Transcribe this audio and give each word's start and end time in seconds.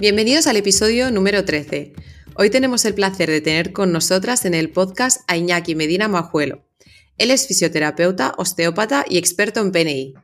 Bienvenidos 0.00 0.48
al 0.48 0.56
episodio 0.56 1.12
número 1.12 1.44
13. 1.44 1.92
Hoy 2.34 2.50
tenemos 2.50 2.84
el 2.84 2.94
placer 2.94 3.30
de 3.30 3.40
tener 3.40 3.72
con 3.72 3.92
nosotras 3.92 4.44
en 4.44 4.52
el 4.52 4.70
podcast 4.70 5.20
a 5.28 5.36
Iñaki 5.36 5.76
Medina 5.76 6.08
Majuelo. 6.08 6.64
Él 7.16 7.30
es 7.30 7.46
fisioterapeuta, 7.46 8.34
osteópata 8.36 9.04
y 9.08 9.18
experto 9.18 9.60
en 9.60 9.70
PNI. 9.70 10.14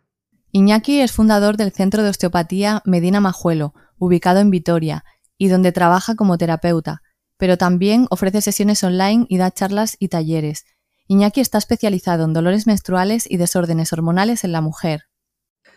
Iñaki 0.50 1.00
es 1.00 1.12
fundador 1.12 1.56
del 1.56 1.70
Centro 1.70 2.02
de 2.02 2.08
Osteopatía 2.08 2.82
Medina 2.84 3.20
Majuelo, 3.20 3.72
ubicado 3.96 4.40
en 4.40 4.50
Vitoria, 4.50 5.04
y 5.38 5.46
donde 5.46 5.70
trabaja 5.70 6.16
como 6.16 6.36
terapeuta, 6.36 7.02
pero 7.36 7.56
también 7.56 8.08
ofrece 8.10 8.42
sesiones 8.42 8.82
online 8.82 9.26
y 9.28 9.38
da 9.38 9.52
charlas 9.52 9.94
y 10.00 10.08
talleres. 10.08 10.64
Iñaki 11.06 11.40
está 11.40 11.58
especializado 11.58 12.24
en 12.24 12.32
dolores 12.32 12.66
menstruales 12.66 13.24
y 13.30 13.36
desórdenes 13.36 13.92
hormonales 13.92 14.42
en 14.42 14.50
la 14.50 14.62
mujer. 14.62 15.04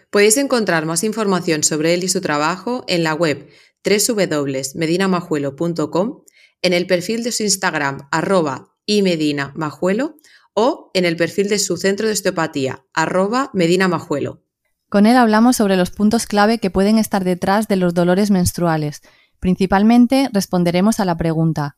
Podéis 0.10 0.38
encontrar 0.38 0.88
más 0.88 1.04
información 1.04 1.64
sobre 1.64 1.94
él 1.94 2.04
y 2.04 2.08
su 2.08 2.22
trabajo 2.22 2.86
en 2.88 3.04
la 3.04 3.14
web 3.14 3.50
www.medinamajuelo.com, 3.84 6.24
en 6.62 6.74
el 6.74 6.88
perfil 6.88 7.24
de 7.24 7.32
su 7.32 7.44
Instagram 7.44 8.08
arroba 8.12 8.74
y 8.86 9.02
medinamajuelo 9.02 10.18
o 10.54 10.92
en 10.94 11.06
el 11.06 11.16
perfil 11.16 11.50
de 11.50 11.60
su 11.60 11.78
centro 11.78 12.08
de 12.08 12.14
osteopatía 12.14 12.86
arroba 12.94 13.50
medinamajuelo. 13.54 14.44
Con 14.90 15.06
él 15.06 15.18
hablamos 15.18 15.58
sobre 15.58 15.76
los 15.76 15.92
puntos 15.92 16.28
clave 16.28 16.60
que 16.60 16.70
pueden 16.70 17.00
estar 17.00 17.24
detrás 17.24 17.68
de 17.68 17.78
los 17.78 17.94
dolores 17.94 18.30
menstruales. 18.30 19.02
Principalmente 19.40 20.30
responderemos 20.32 21.00
a 21.00 21.06
la 21.06 21.18
pregunta 21.18 21.78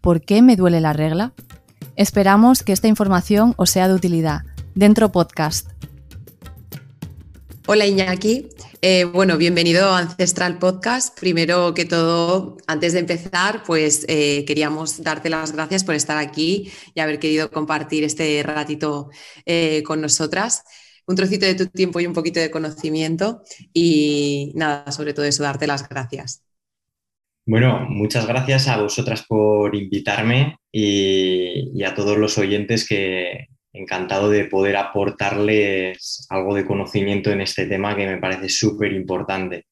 ¿por 0.00 0.22
qué 0.22 0.42
me 0.42 0.56
duele 0.56 0.80
la 0.80 0.92
regla? 0.92 1.34
Esperamos 1.96 2.62
que 2.62 2.72
esta 2.72 2.88
información 2.88 3.54
os 3.56 3.70
sea 3.70 3.88
de 3.88 3.94
utilidad. 3.94 4.42
Dentro 4.74 5.12
podcast. 5.12 5.68
Hola 7.66 7.86
Iñaki, 7.86 8.48
eh, 8.86 9.06
bueno, 9.06 9.38
bienvenido 9.38 9.88
a 9.94 9.98
Ancestral 10.00 10.58
Podcast. 10.58 11.18
Primero 11.18 11.72
que 11.72 11.86
todo, 11.86 12.58
antes 12.66 12.92
de 12.92 12.98
empezar, 12.98 13.62
pues 13.66 14.04
eh, 14.08 14.44
queríamos 14.44 15.02
darte 15.02 15.30
las 15.30 15.52
gracias 15.52 15.84
por 15.84 15.94
estar 15.94 16.18
aquí 16.18 16.70
y 16.94 17.00
haber 17.00 17.18
querido 17.18 17.50
compartir 17.50 18.04
este 18.04 18.42
ratito 18.42 19.08
eh, 19.46 19.82
con 19.84 20.02
nosotras. 20.02 20.64
Un 21.06 21.16
trocito 21.16 21.46
de 21.46 21.54
tu 21.54 21.66
tiempo 21.68 21.98
y 21.98 22.06
un 22.06 22.12
poquito 22.12 22.40
de 22.40 22.50
conocimiento 22.50 23.40
y 23.72 24.52
nada, 24.54 24.92
sobre 24.92 25.14
todo 25.14 25.24
eso, 25.24 25.42
darte 25.42 25.66
las 25.66 25.88
gracias. 25.88 26.44
Bueno, 27.46 27.86
muchas 27.88 28.26
gracias 28.26 28.68
a 28.68 28.82
vosotras 28.82 29.24
por 29.26 29.74
invitarme 29.74 30.58
y 30.70 31.82
a 31.84 31.94
todos 31.94 32.18
los 32.18 32.36
oyentes 32.36 32.86
que, 32.86 33.48
encantado 33.74 34.30
de 34.30 34.44
poder 34.44 34.76
aportarles 34.76 36.26
algo 36.30 36.54
de 36.54 36.64
conocimiento 36.64 37.30
en 37.30 37.40
este 37.40 37.66
tema 37.66 37.96
que 37.96 38.06
me 38.06 38.18
parece 38.18 38.48
súper 38.48 38.92
importante. 38.92 39.66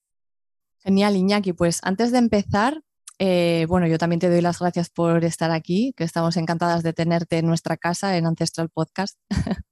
Genial, 0.81 1.17
Iñaki. 1.17 1.53
Pues 1.53 1.79
antes 1.85 2.11
de 2.11 2.19
empezar, 2.19 2.83
eh, 3.21 3.67
bueno, 3.69 3.87
yo 3.87 3.99
también 3.99 4.19
te 4.19 4.29
doy 4.29 4.41
las 4.41 4.59
gracias 4.59 4.91
por 4.91 5.25
estar 5.25 5.53
aquí, 5.53 5.95
que 5.97 6.03
estamos 6.03 6.37
encantadas 6.37 6.83
de 6.83 6.93
tenerte 6.93 7.39
en 7.39 7.47
nuestra 7.47 7.77
casa, 7.77 8.17
en 8.17 8.27
Ancestral 8.27 8.69
Podcast. 8.69 9.17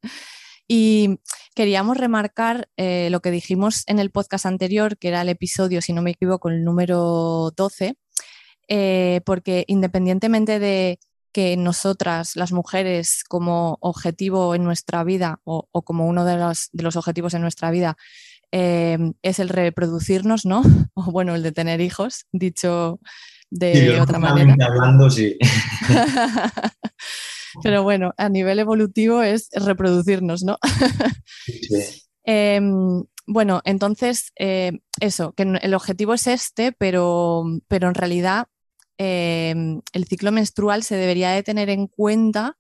y 0.69 1.19
queríamos 1.57 1.97
remarcar 1.97 2.69
eh, 2.77 3.09
lo 3.11 3.21
que 3.21 3.33
dijimos 3.33 3.83
en 3.89 3.99
el 3.99 4.13
podcast 4.13 4.47
anterior, 4.47 4.97
que 4.97 5.09
era 5.09 5.23
el 5.23 5.29
episodio, 5.29 5.83
si 5.83 5.93
no 5.93 6.03
me 6.03 6.13
equivoco, 6.13 6.49
el 6.49 6.63
número 6.63 7.51
12, 7.57 7.97
eh, 8.69 9.21
porque 9.27 9.65
independientemente 9.67 10.61
de 10.61 11.01
que 11.33 11.57
nosotras, 11.57 12.37
las 12.37 12.53
mujeres, 12.53 13.25
como 13.29 13.79
objetivo 13.81 14.55
en 14.55 14.65
nuestra 14.65 15.05
vida 15.05 15.41
o, 15.45 15.67
como 15.83 16.07
uno 16.07 16.25
de 16.25 16.37
los, 16.37 16.69
de 16.73 16.83
los, 16.83 16.97
objetivos 16.97 17.35
en 17.35 17.43
nuestra 17.43 17.71
vida 17.71 17.97
eh, 18.53 18.99
es 19.23 19.39
el 19.39 19.49
reproducirnos, 19.49 20.45
¿no? 20.45 20.63
O 20.95 21.13
bueno, 21.13 21.35
el 21.35 21.43
de 21.43 21.53
tener 21.53 21.81
hijos, 21.81 22.27
dicho 22.33 23.01
de 23.51 24.01
otra 24.01 24.19
manera. 24.19 24.57
Hablando, 24.65 25.11
sí. 25.11 25.37
Pero 27.63 27.83
bueno, 27.83 28.13
a 28.17 28.29
nivel 28.29 28.59
evolutivo 28.59 29.23
es 29.23 29.49
reproducirnos, 29.53 30.43
¿no? 30.43 30.59
Em, 32.23 33.03
bueno, 33.27 33.63
entonces, 33.65 34.33
eh, 34.39 34.73
eso, 35.01 35.33
que 35.33 35.43
el 35.43 35.75
objetivo 35.75 36.15
es 36.15 36.27
este, 36.27 36.71
pero, 36.71 37.45
pero 37.67 37.89
en 37.89 37.95
realidad 37.95 38.47
Em, 39.03 39.81
el 39.95 40.05
ciclo 40.05 40.31
menstrual 40.31 40.83
se 40.83 40.95
debería 40.95 41.31
de 41.31 41.43
tener 41.43 41.71
en 41.71 41.87
cuenta 41.87 42.59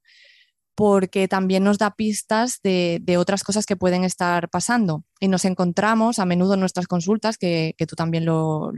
porque 0.74 1.28
también 1.28 1.64
nos 1.64 1.76
da 1.76 1.90
pistas 1.90 2.60
de, 2.62 3.02
otras 3.18 3.44
cosas 3.44 3.66
que 3.66 3.76
pueden 3.76 4.04
estar 4.04 4.48
pasando. 4.48 5.04
Y 5.20 5.28
nos 5.28 5.44
encontramos 5.44 6.18
a 6.18 6.24
menudo 6.24 6.54
en 6.54 6.60
nuestras 6.60 6.86
consultas, 6.86 7.36
que, 7.36 7.74
tú 7.86 7.94
también 7.94 8.24
lo, 8.24 8.72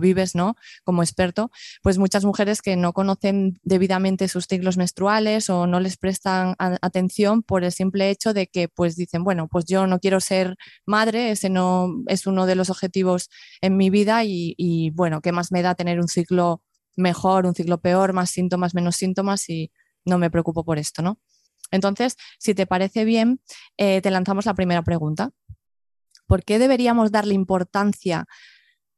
vives, 0.00 0.36
¿no? 0.36 0.54
Como 0.84 1.02
experto, 1.02 1.50
pues 1.82 1.98
muchas 1.98 2.24
mujeres 2.24 2.62
que 2.62 2.76
no 2.76 2.92
conocen 2.92 3.58
debidamente 3.64 4.28
sus 4.28 4.46
ciclos 4.46 4.76
menstruales 4.76 5.50
o 5.50 5.66
no 5.66 5.80
les 5.80 5.96
prestan 5.96 6.54
atención 6.58 7.42
por 7.42 7.64
el 7.64 7.72
simple 7.72 8.10
hecho 8.10 8.32
de 8.32 8.46
que, 8.46 8.68
pues 8.68 8.94
dicen, 8.94 9.24
bueno, 9.24 9.48
pues 9.48 9.64
yo 9.64 9.88
no 9.88 9.98
quiero 9.98 10.20
ser 10.20 10.54
madre, 10.86 11.32
ese 11.32 11.50
no 11.50 11.88
es 12.06 12.28
uno 12.28 12.46
de 12.46 12.54
los 12.54 12.70
objetivos 12.70 13.28
en 13.60 13.76
mi 13.76 13.90
vida 13.90 14.22
y, 14.22 14.54
y 14.56 14.90
bueno, 14.90 15.20
¿qué 15.20 15.32
más 15.32 15.50
me 15.50 15.62
da 15.62 15.74
tener 15.74 15.98
un 15.98 16.06
ciclo 16.06 16.62
mejor, 16.96 17.46
un 17.46 17.54
ciclo 17.54 17.80
peor, 17.80 18.12
más 18.12 18.30
síntomas, 18.30 18.74
menos 18.74 18.96
síntomas 18.96 19.48
y 19.48 19.70
no 20.04 20.18
me 20.18 20.30
preocupo 20.30 20.64
por 20.64 20.78
esto, 20.78 21.02
¿no? 21.02 21.20
Entonces, 21.70 22.16
si 22.38 22.54
te 22.54 22.66
parece 22.66 23.04
bien, 23.04 23.40
eh, 23.76 24.00
te 24.00 24.10
lanzamos 24.10 24.46
la 24.46 24.54
primera 24.54 24.82
pregunta. 24.82 25.30
¿Por 26.26 26.44
qué 26.44 26.58
deberíamos 26.58 27.10
darle 27.10 27.34
importancia 27.34 28.26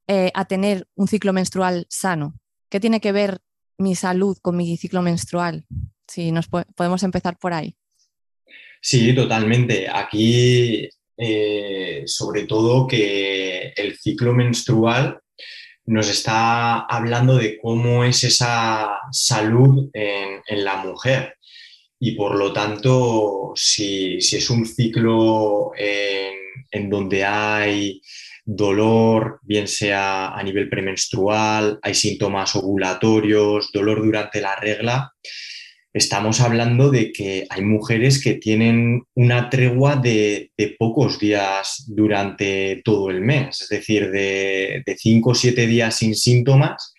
eh, 0.06 0.31
a 0.34 0.44
tener 0.44 0.87
un 0.94 1.08
ciclo 1.08 1.32
menstrual 1.32 1.87
sano? 1.88 2.38
¿Qué 2.69 2.81
tiene 2.81 3.00
que 3.00 3.12
ver 3.12 3.41
mi 3.78 3.94
salud 3.94 4.38
con 4.41 4.56
mi 4.56 4.76
ciclo 4.76 5.03
menstrual? 5.03 5.66
Si 6.06 6.32
nos 6.32 6.48
podemos 6.48 7.03
empezar 7.03 7.38
por 7.38 7.53
ahí. 7.53 7.76
Sí, 8.81 9.14
totalmente. 9.14 9.88
Aquí, 9.88 10.88
eh, 11.16 12.03
sobre 12.06 12.44
todo 12.44 12.87
que 12.87 13.72
el 13.76 13.98
ciclo 13.98 14.32
menstrual 14.32 15.20
nos 15.88 16.10
está 16.10 16.81
hablando 16.81 17.37
de 17.37 17.59
cómo 17.59 18.04
es 18.04 18.22
esa 18.22 18.91
salud 19.10 19.88
en, 19.94 20.65
la 20.65 20.76
mujer. 20.76 21.37
Y 21.99 22.12
por 22.12 22.37
lo 22.37 22.53
tanto, 22.53 23.53
si, 23.54 24.19
es 24.19 24.50
un 24.50 24.66
ciclo 24.66 25.72
en, 25.76 26.91
donde 26.91 27.25
hay 27.25 28.03
dolor, 28.44 29.41
bien 29.43 29.66
sea 29.66 30.28
a 30.28 30.43
nivel 30.43 30.69
premenstrual, 30.69 31.78
hay 31.82 31.94
síntomas 31.94 32.55
ovulatorios, 32.55 33.70
dolor 33.72 34.05
durante 34.05 34.43
la 34.43 34.56
regla, 34.56 35.15
estamos 35.93 36.41
hablando 36.41 36.91
de 36.91 37.12
que 37.12 37.47
hay 37.49 37.62
mujeres 37.62 38.22
que 38.22 38.34
tienen 38.34 39.04
una 39.15 39.49
tregua 39.49 39.97
de, 39.97 40.50
pocos 40.78 41.19
días 41.19 41.84
durante 41.88 42.82
todo 42.84 43.10
el 43.10 43.21
mes, 43.21 43.62
es 43.62 43.69
decir, 43.69 44.11
de, 44.11 44.82
cinco 44.99 45.31
o 45.31 45.35
siete 45.35 45.67
días 45.67 45.96
sin 45.96 46.14
síntomas, 46.14 46.94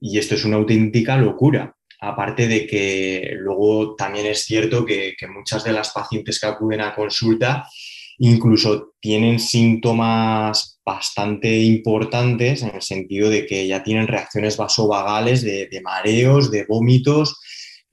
y 0.00 0.18
esto 0.18 0.34
es 0.34 0.44
una 0.44 0.56
auténtica 0.56 1.16
locura. 1.16 1.74
Aparte 2.00 2.46
de 2.48 2.66
que 2.66 3.30
luego 3.38 3.94
también 3.94 4.26
es 4.26 4.44
cierto 4.44 4.84
que, 4.84 5.14
muchas 5.34 5.64
de 5.64 5.72
las 5.72 5.90
pacientes 5.90 6.38
que 6.38 6.46
acuden 6.46 6.80
a 6.82 6.94
consulta 6.94 7.66
incluso 8.18 8.94
tienen 9.00 9.40
síntomas 9.40 10.78
bastante 10.84 11.62
importantes 11.62 12.62
en 12.62 12.72
el 12.76 12.82
sentido 12.82 13.28
de 13.28 13.44
que 13.44 13.66
ya 13.66 13.82
tienen 13.82 14.06
reacciones 14.06 14.56
vasovagales 14.56 15.42
de 15.42 15.80
mareos, 15.82 16.52
de 16.52 16.64
vómitos, 16.64 17.40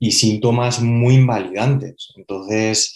y 0.02 0.12
síntomas 0.14 0.82
muy 0.82 1.14
invalidantes. 1.14 2.12
Entonces, 2.18 2.96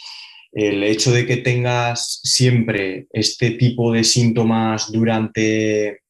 el 0.52 0.84
hecho 0.84 1.12
de 1.12 1.28
que 1.28 1.38
tengas 1.38 2.20
siempre 2.24 3.06
este 3.14 3.52
tipo 3.52 3.94
de 3.94 4.04
síntomas 4.04 4.92
durante 4.92 6.02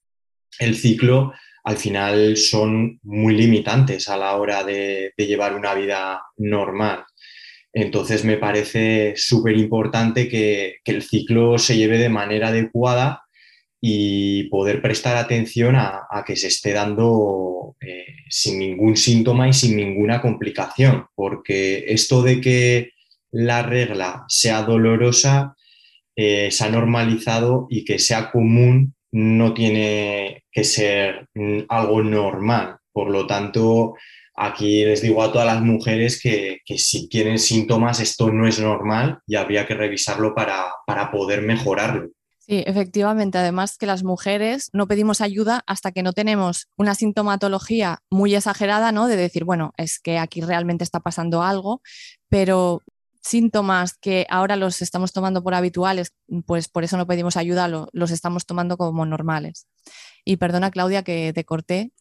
el 0.58 0.76
ciclo, 0.78 1.34
al 1.66 1.76
final 1.76 2.38
son 2.38 2.98
muy 3.04 3.36
limitantes 3.36 4.08
a 4.08 4.16
la 4.16 4.38
hora 4.38 4.64
de, 4.64 5.12
llevar 5.18 5.54
una 5.54 5.74
vida 5.74 6.22
normal. 6.38 7.04
Entonces 7.74 8.24
me 8.24 8.38
parece 8.38 9.16
súper 9.18 9.58
importante 9.58 10.30
que, 10.30 10.78
el 10.86 11.04
ciclo 11.04 11.58
se 11.58 11.76
lleve 11.76 11.98
de 11.98 12.08
manera 12.08 12.48
adecuada 12.48 13.25
y 13.88 14.46
poder 14.46 14.82
prestar 14.82 15.16
atención 15.16 15.76
a, 15.76 16.08
que 16.26 16.36
se 16.36 16.48
esté 16.48 16.74
dando 16.74 17.76
eh, 17.80 18.16
sin 18.28 18.58
ningún 18.58 18.98
síntoma 18.98 19.48
y 19.48 19.54
sin 19.54 19.78
ninguna 19.78 20.22
complicación, 20.22 21.06
porque 21.14 21.86
esto 21.90 22.24
de 22.24 22.42
que 22.42 22.94
la 23.30 23.62
regla 23.62 24.26
sea 24.28 24.64
dolorosa 24.64 25.56
eh, 26.16 26.50
se 26.50 26.64
ha 26.64 26.70
normalizado 26.70 27.68
y 27.70 27.86
que 27.86 28.00
sea 28.00 28.32
común 28.32 28.96
no 29.12 29.54
tiene 29.54 30.46
que 30.52 30.64
ser 30.64 31.28
mm, 31.36 31.66
algo 31.70 32.02
normal. 32.02 32.78
Por 32.92 33.12
lo 33.12 33.28
tanto, 33.28 33.94
aquí 34.36 34.84
les 34.84 35.04
digo 35.04 35.22
a 35.22 35.32
todas 35.32 35.46
las 35.46 35.62
mujeres 35.62 36.20
que, 36.20 36.62
si 36.76 37.08
tienen 37.08 37.38
síntomas 37.38 38.00
esto 38.00 38.32
no 38.32 38.48
es 38.48 38.60
normal 38.60 39.20
y 39.28 39.36
habría 39.36 39.68
que 39.68 39.76
revisarlo 39.76 40.34
para, 40.34 40.66
para 40.88 41.12
poder 41.12 41.44
mejorarlo. 41.44 42.15
Sí, 42.48 42.64
efectivamente. 42.68 43.40
Además 43.40 43.78
que 43.78 43.88
las 43.88 44.04
mujeres 44.04 44.70
no 44.72 44.88
pedimos 44.88 45.20
ayuda 45.20 45.64
hasta 45.66 45.92
que 45.92 46.04
no 46.04 46.14
tenemos 46.14 46.68
una 46.78 46.94
sintomatología 46.94 48.04
muy 48.12 48.36
exagerada, 48.36 48.92
¿no? 48.92 49.08
De 49.08 49.16
decir, 49.16 49.46
bueno, 49.46 49.74
es 49.78 50.00
que 50.00 50.20
aquí 50.20 50.42
realmente 50.42 50.84
está 50.84 51.00
pasando 51.00 51.42
algo, 51.42 51.82
pero 52.30 52.84
síntomas 53.24 53.96
que 53.98 54.28
ahora 54.30 54.58
los 54.58 54.84
estamos 54.84 55.12
tomando 55.12 55.42
por 55.42 55.56
habituales, 55.56 56.14
pues 56.46 56.68
por 56.68 56.84
eso 56.84 56.98
no 56.98 57.08
pedimos 57.08 57.36
ayuda, 57.36 57.68
los 57.68 58.12
estamos 58.12 58.46
tomando 58.46 58.78
como 58.78 59.08
normales. 59.08 59.66
Y 60.24 60.38
perdona, 60.38 60.70
Claudia, 60.70 61.02
que 61.02 61.34
te 61.34 61.46
corté. 61.46 61.92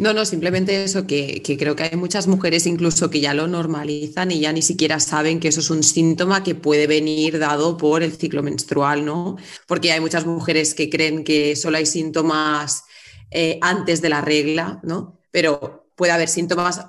No, 0.00 0.14
no, 0.14 0.24
simplemente 0.24 0.82
eso, 0.82 1.06
que, 1.06 1.42
creo 1.58 1.76
que 1.76 1.82
hay 1.82 1.96
muchas 1.96 2.26
mujeres 2.26 2.66
incluso 2.66 3.10
que 3.10 3.20
ya 3.20 3.34
lo 3.34 3.46
normalizan 3.48 4.30
y 4.30 4.40
ya 4.40 4.50
ni 4.50 4.62
siquiera 4.62 4.98
saben 4.98 5.40
que 5.40 5.48
eso 5.48 5.60
es 5.60 5.68
un 5.68 5.82
síntoma 5.82 6.42
que 6.42 6.54
puede 6.54 6.86
venir 6.86 7.38
dado 7.38 7.76
por 7.76 8.02
el 8.02 8.12
ciclo 8.12 8.42
menstrual, 8.42 9.04
¿no? 9.04 9.36
Porque 9.66 9.92
hay 9.92 10.00
muchas 10.00 10.24
mujeres 10.24 10.74
que 10.74 10.88
creen 10.88 11.22
que 11.22 11.54
solo 11.54 11.76
hay 11.76 11.84
síntomas 11.84 12.84
eh, 13.30 13.58
antes 13.60 14.00
de 14.00 14.08
la 14.08 14.22
regla, 14.22 14.80
¿no? 14.82 15.20
Pero 15.30 15.89
puede 16.00 16.12
haber 16.12 16.30
síntomas, 16.30 16.80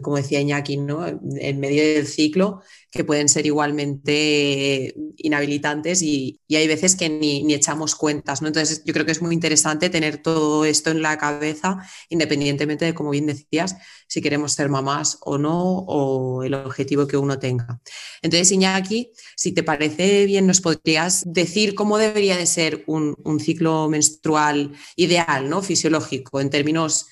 como 0.00 0.18
decía 0.18 0.40
Iñaki, 0.40 0.76
¿no? 0.76 1.04
en 1.04 1.58
medio 1.58 1.82
del 1.82 2.06
ciclo 2.06 2.62
que 2.92 3.02
pueden 3.02 3.28
ser 3.28 3.44
igualmente 3.44 4.94
inhabilitantes 5.16 6.00
y, 6.00 6.40
hay 6.48 6.68
veces 6.68 6.94
que 6.94 7.08
ni, 7.08 7.52
echamos 7.52 7.96
cuentas. 7.96 8.40
¿no? 8.40 8.46
Entonces, 8.46 8.84
yo 8.84 8.92
creo 8.92 9.04
que 9.04 9.10
es 9.10 9.20
muy 9.20 9.34
interesante 9.34 9.90
tener 9.90 10.18
todo 10.18 10.64
esto 10.64 10.92
en 10.92 11.02
la 11.02 11.18
cabeza, 11.18 11.78
independientemente 12.08 12.84
de, 12.84 12.94
como 12.94 13.10
bien 13.10 13.26
decías, 13.26 13.74
si 14.06 14.22
queremos 14.22 14.52
ser 14.52 14.68
mamás 14.68 15.18
o 15.22 15.36
no, 15.36 15.78
o 15.78 16.44
el 16.44 16.54
objetivo 16.54 17.08
que 17.08 17.16
uno 17.16 17.40
tenga. 17.40 17.80
Entonces, 18.22 18.52
Iñaki, 18.52 19.10
si 19.34 19.50
te 19.50 19.64
parece 19.64 20.24
bien, 20.26 20.46
nos 20.46 20.60
podrías 20.60 21.24
decir 21.26 21.74
cómo 21.74 21.98
debería 21.98 22.36
de 22.36 22.46
ser 22.46 22.84
un, 22.86 23.16
un 23.24 23.40
ciclo 23.40 23.88
menstrual 23.88 24.70
ideal, 24.94 25.50
¿no? 25.50 25.62
fisiológico, 25.62 26.40
en 26.40 26.50
términos 26.50 27.06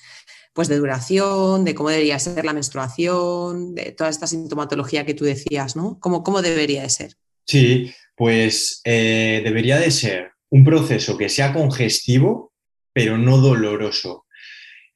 pues 0.53 0.67
de 0.67 0.77
duración, 0.77 1.65
de 1.65 1.75
cómo 1.75 1.89
debería 1.89 2.19
ser 2.19 2.45
la 2.45 2.53
menstruación, 2.53 3.73
de 3.73 3.91
toda 3.91 4.09
esta 4.09 4.27
sintomatología 4.27 5.05
que 5.05 5.15
tú 5.15 5.25
decías, 5.25 5.75
¿no? 5.75 5.97
¿Cómo, 5.99 6.23
cómo 6.23 6.41
debería 6.41 6.83
de 6.83 6.89
ser? 6.89 7.15
Sí, 7.45 7.91
pues 8.15 8.81
eh, 8.83 9.41
debería 9.43 9.77
de 9.77 9.91
ser 9.91 10.31
un 10.49 10.63
proceso 10.63 11.17
que 11.17 11.29
sea 11.29 11.51
congestivo, 11.51 12.53
pero 12.93 13.17
no 13.17 13.37
doloroso. 13.37 14.25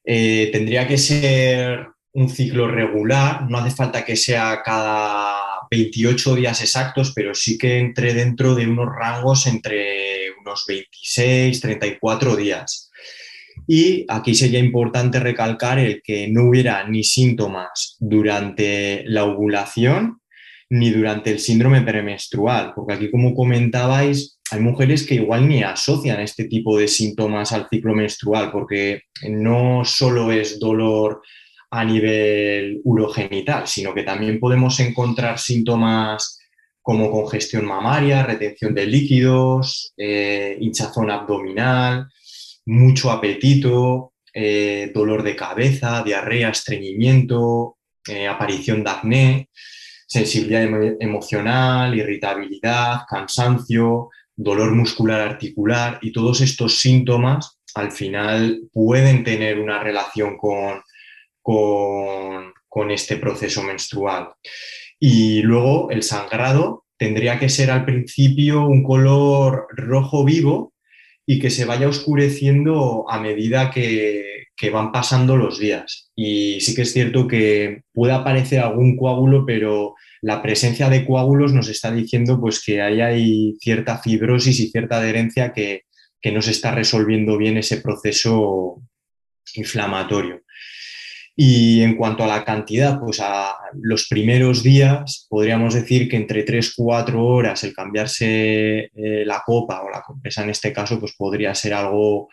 Eh, 0.04 0.50
tendría 0.52 0.86
que 0.86 0.96
ser 0.96 1.88
un 2.12 2.30
ciclo 2.30 2.68
regular, 2.68 3.50
no 3.50 3.58
hace 3.58 3.74
falta 3.74 4.04
que 4.04 4.16
sea 4.16 4.62
cada 4.64 5.36
28 5.70 6.34
días 6.36 6.62
exactos, 6.62 7.12
pero 7.14 7.34
sí 7.34 7.58
que 7.58 7.78
entre 7.78 8.14
dentro 8.14 8.54
de 8.54 8.66
unos 8.66 8.88
rangos 8.94 9.46
entre 9.46 10.30
unos 10.40 10.64
26, 10.66 11.60
34 11.60 12.36
días. 12.36 12.87
Y 13.70 14.06
aquí 14.08 14.34
sería 14.34 14.60
importante 14.60 15.20
recalcar 15.20 15.78
el 15.78 16.00
que 16.02 16.26
no 16.28 16.44
hubiera 16.44 16.88
ni 16.88 17.04
síntomas 17.04 17.96
durante 18.00 19.04
la 19.06 19.24
ovulación 19.24 20.22
ni 20.70 20.90
durante 20.90 21.30
el 21.30 21.38
síndrome 21.38 21.82
premenstrual, 21.82 22.72
porque 22.74 22.94
aquí, 22.94 23.10
como 23.10 23.34
comentabais, 23.34 24.38
hay 24.50 24.60
mujeres 24.60 25.06
que 25.06 25.16
igual 25.16 25.46
ni 25.46 25.62
asocian 25.62 26.20
este 26.20 26.44
tipo 26.44 26.78
de 26.78 26.88
síntomas 26.88 27.52
al 27.52 27.68
ciclo 27.68 27.94
menstrual, 27.94 28.50
porque 28.50 29.02
no 29.28 29.82
solo 29.84 30.32
es 30.32 30.58
dolor 30.58 31.20
a 31.70 31.84
nivel 31.84 32.80
urogenital, 32.84 33.66
sino 33.66 33.92
que 33.92 34.02
también 34.02 34.40
podemos 34.40 34.80
encontrar 34.80 35.38
síntomas 35.38 36.38
como 36.80 37.10
congestión 37.10 37.66
mamaria, 37.66 38.22
retención 38.22 38.74
de 38.74 38.86
líquidos, 38.86 39.92
eh, 39.98 40.56
hinchazón 40.58 41.10
abdominal, 41.10 42.08
mucho 42.68 43.10
apetito, 43.10 44.12
eh, 44.32 44.92
dolor 44.94 45.22
de 45.22 45.34
cabeza, 45.34 46.02
diarrea, 46.02 46.50
estreñimiento, 46.50 47.78
eh, 48.06 48.28
aparición 48.28 48.84
de 48.84 48.90
acné, 48.90 49.48
sensibilidad 50.06 50.62
emocional, 51.00 51.96
irritabilidad, 51.96 53.00
cansancio, 53.08 54.10
dolor 54.36 54.74
muscular 54.74 55.20
articular 55.22 55.98
y 56.02 56.12
todos 56.12 56.42
estos 56.42 56.78
síntomas 56.78 57.58
al 57.74 57.90
final 57.90 58.60
pueden 58.70 59.24
tener 59.24 59.58
una 59.58 59.82
relación 59.82 60.36
con, 60.36 60.82
con, 61.40 62.52
con 62.68 62.90
este 62.90 63.16
proceso 63.16 63.62
menstrual. 63.62 64.28
Y 65.00 65.40
luego 65.40 65.90
el 65.90 66.02
sangrado 66.02 66.84
tendría 66.98 67.38
que 67.38 67.48
ser 67.48 67.70
al 67.70 67.86
principio 67.86 68.66
un 68.66 68.82
color 68.82 69.68
rojo 69.70 70.24
vivo 70.24 70.74
y 71.30 71.38
que 71.38 71.50
se 71.50 71.66
vaya 71.66 71.86
oscureciendo 71.86 73.04
a 73.06 73.20
medida 73.20 73.70
que, 73.70 74.46
van 74.72 74.90
pasando 74.90 75.36
los 75.36 75.58
días. 75.58 76.10
Y 76.16 76.58
sí 76.62 76.74
que 76.74 76.82
es 76.82 76.92
cierto 76.94 77.28
que 77.28 77.82
puede 77.92 78.14
aparecer 78.14 78.60
algún 78.60 78.96
coágulo, 78.96 79.44
pero 79.44 79.94
la 80.22 80.40
presencia 80.40 80.88
de 80.88 81.04
coágulos 81.04 81.52
nos 81.52 81.68
está 81.68 81.92
diciendo 81.92 82.40
pues, 82.40 82.64
que 82.64 82.80
ahí 82.80 83.02
hay 83.02 83.56
cierta 83.60 83.98
fibrosis 83.98 84.58
y 84.58 84.70
cierta 84.70 84.96
adherencia 84.96 85.52
que, 85.52 85.82
que 86.18 86.32
no 86.32 86.40
se 86.40 86.52
está 86.52 86.74
resolviendo 86.74 87.36
bien 87.36 87.58
ese 87.58 87.82
proceso 87.82 88.82
inflamatorio. 89.54 90.40
Y 91.40 91.82
en 91.82 91.94
cuanto 91.94 92.24
a 92.24 92.26
la 92.26 92.44
cantidad, 92.44 92.98
pues 92.98 93.20
a 93.20 93.54
los 93.74 94.08
primeros 94.08 94.64
días 94.64 95.28
podríamos 95.30 95.72
decir 95.72 96.08
que 96.08 96.16
entre 96.16 96.44
3-4 96.44 97.14
horas 97.14 97.62
el 97.62 97.72
cambiarse 97.72 98.90
eh, 98.92 99.24
la 99.24 99.44
copa 99.46 99.82
o 99.84 99.88
la 99.88 100.02
compresa 100.02 100.42
en 100.42 100.50
este 100.50 100.72
caso, 100.72 100.98
pues 100.98 101.14
podría 101.16 101.54
ser 101.54 101.74
algo 101.74 102.28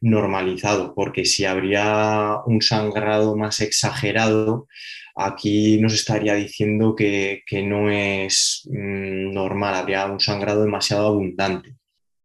normalizado, 0.00 0.94
porque 0.94 1.24
si 1.24 1.44
habría 1.44 2.36
un 2.46 2.62
sangrado 2.62 3.36
más 3.36 3.58
exagerado, 3.58 4.68
aquí 5.16 5.78
nos 5.80 5.92
estaría 5.92 6.34
diciendo 6.34 6.94
que, 6.94 7.42
no 7.64 7.90
es 7.90 8.68
mm, 8.70 9.32
normal, 9.32 9.74
habría 9.74 10.06
un 10.06 10.20
sangrado 10.20 10.62
demasiado 10.62 11.08
abundante. 11.08 11.74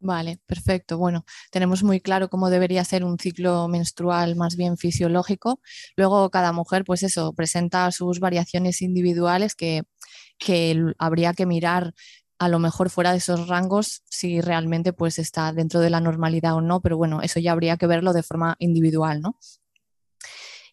Vale, 0.01 0.39
perfecto. 0.45 0.97
Bueno, 0.97 1.25
tenemos 1.51 1.83
muy 1.83 1.99
claro 1.99 2.29
cómo 2.29 2.49
debería 2.49 2.85
ser 2.85 3.03
un 3.03 3.19
ciclo 3.19 3.67
menstrual 3.67 4.37
más 4.37 4.55
bien 4.55 4.77
fisiológico. 4.77 5.59
Luego 5.97 6.29
cada 6.29 6.53
mujer, 6.53 6.85
pues 6.85 7.03
eso, 7.03 7.33
presenta 7.33 7.91
sus 7.91 8.21
variaciones 8.21 8.81
individuales 8.81 9.55
que, 9.55 9.83
habría 10.97 11.33
que 11.33 11.45
mirar 11.45 11.93
a 12.37 12.47
lo 12.47 12.59
mejor 12.59 12.89
fuera 12.89 13.11
de 13.11 13.17
esos 13.17 13.49
rangos 13.49 14.03
si 14.09 14.39
realmente 14.39 14.93
pues 14.93 15.19
está 15.19 15.51
dentro 15.51 15.81
de 15.81 15.89
la 15.89 15.99
normalidad 15.99 16.55
o 16.55 16.61
no, 16.61 16.79
pero 16.79 16.95
bueno, 16.95 17.21
eso 17.21 17.41
ya 17.41 17.51
habría 17.51 17.75
que 17.75 17.87
verlo 17.87 18.13
de 18.13 18.23
forma 18.23 18.55
individual, 18.59 19.21
¿no? 19.21 19.37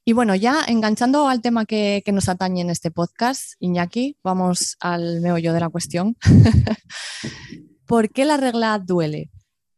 Y 0.04 0.12
bueno, 0.12 0.36
ya 0.36 0.62
enganchando 0.68 1.28
al 1.28 1.42
tema 1.42 1.66
que, 1.66 2.02
que 2.04 2.12
nos 2.12 2.28
atañe 2.28 2.60
en 2.60 2.70
este 2.70 2.92
podcast, 2.92 3.54
Iñaki, 3.58 4.16
vamos 4.22 4.76
al 4.78 5.20
meollo 5.20 5.52
de 5.52 5.58
la 5.58 5.68
cuestión. 5.68 6.16
¿Por 7.86 8.10
qué 8.10 8.24
la 8.24 8.36
regla 8.36 8.78
duele? 8.78 9.30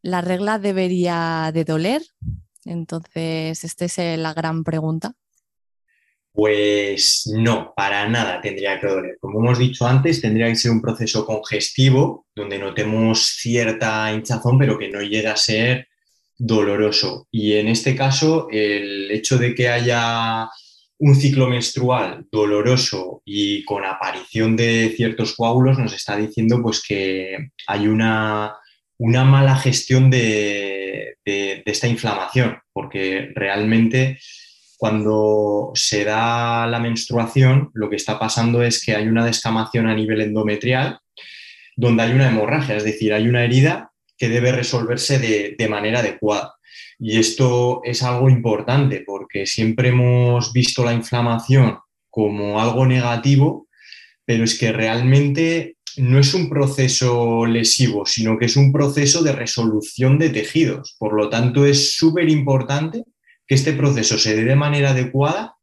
¿La 0.03 0.21
regla 0.21 0.59
debería 0.59 1.51
de 1.53 1.65
doler? 1.65 2.03
Entonces, 2.65 3.65
esta 3.65 3.85
es 3.85 3.99
eh, 3.99 4.17
la 4.17 4.35
gran 4.35 4.65
pregunta. 4.65 5.15
Pues 6.33 7.31
no, 7.35 7.73
para 7.75 8.09
nada 8.09 8.41
tendría 8.41 8.79
que 8.79 8.87
doler. 8.87 9.19
Como 9.21 9.41
hemos 9.41 9.59
dicho 9.59 9.87
antes, 9.87 10.21
tendría 10.21 10.47
que 10.47 10.57
ser 10.57 10.71
un 10.71 10.81
proceso 10.81 11.27
congestivo 11.27 12.27
donde 12.35 12.59
notemos 12.59 13.21
cierta 13.21 14.13
hinchazón, 14.13 14.59
pero 14.59 14.79
que 14.79 14.89
no 14.89 15.01
llegue 15.01 15.27
a 15.27 15.37
ser 15.37 15.89
doloroso. 16.37 17.27
Y 17.31 17.55
en 17.55 17.69
este 17.69 17.97
caso, 17.97 18.47
el 18.51 19.11
hecho 19.11 19.37
de 19.37 19.55
que 19.55 19.69
haya 19.69 20.49
un 20.99 21.15
ciclo 21.15 21.49
menstrual 21.49 22.27
doloroso 22.31 23.23
y 23.25 23.65
con 23.65 23.85
aparición 23.85 24.57
de 24.57 24.93
ciertos 24.97 25.35
coágulos 25.35 25.79
nos 25.79 25.93
está 25.93 26.17
diciendo 26.17 26.61
pues 26.63 26.83
que 26.83 27.51
hay 27.67 27.87
una, 27.87 28.57
una 28.99 29.25
mala 29.25 29.57
gestión 29.57 30.11
de, 30.11 31.17
esta 31.25 31.87
inflamación, 31.87 32.59
porque 32.73 33.31
realmente 33.35 34.19
cuando 34.79 35.73
se 35.75 36.05
da 36.05 36.67
la 36.67 36.81
menstruación 36.81 37.71
lo 37.75 37.91
que 37.91 37.97
está 37.97 38.19
pasando 38.19 38.63
es 38.63 38.83
que 38.83 38.97
hay 38.97 39.07
una 39.09 39.27
descamación 39.27 39.89
a 39.89 39.95
nivel 39.95 40.23
endometrial 40.23 40.99
donde 41.77 42.03
hay 42.03 42.13
una 42.13 42.29
hemorragia, 42.29 42.77
es 42.77 42.85
decir, 42.85 43.13
hay 43.13 43.29
una 43.29 43.45
herida 43.45 43.93
que 44.17 44.29
debe 44.31 44.53
resolverse 44.53 45.19
de, 45.57 45.69
manera 45.69 46.01
adecuada. 46.01 46.55
Y 46.99 47.19
esto 47.19 47.81
es 47.85 48.03
algo 48.03 48.29
importante 48.29 49.05
porque 49.07 49.47
siempre 49.47 49.91
hemos 49.91 50.53
visto 50.53 50.85
la 50.85 50.93
inflamación 50.93 51.79
como 52.11 52.61
algo 52.61 52.87
negativo, 52.87 53.69
pero 54.25 54.45
es 54.45 54.59
que 54.59 54.73
realmente 54.73 55.77
no 55.97 56.19
es 56.19 56.35
un 56.35 56.49
proceso 56.49 57.47
lesivo, 57.47 58.07
sino 58.07 58.39
que 58.39 58.47
es 58.47 58.57
un 58.57 58.73
proceso 58.73 59.23
de 59.23 59.33
resolución 59.33 60.19
de 60.19 60.31
tejidos. 60.31 60.97
Por 60.99 61.15
lo 61.15 61.29
tanto, 61.29 61.67
es 61.67 61.97
súper 61.97 62.29
importante 62.29 63.05
que 63.47 63.55
este 63.55 63.73
proceso 63.73 64.19
se 64.19 64.37
dé 64.37 64.45
de 64.45 64.57
manera 64.57 64.91
adecuada 64.91 65.55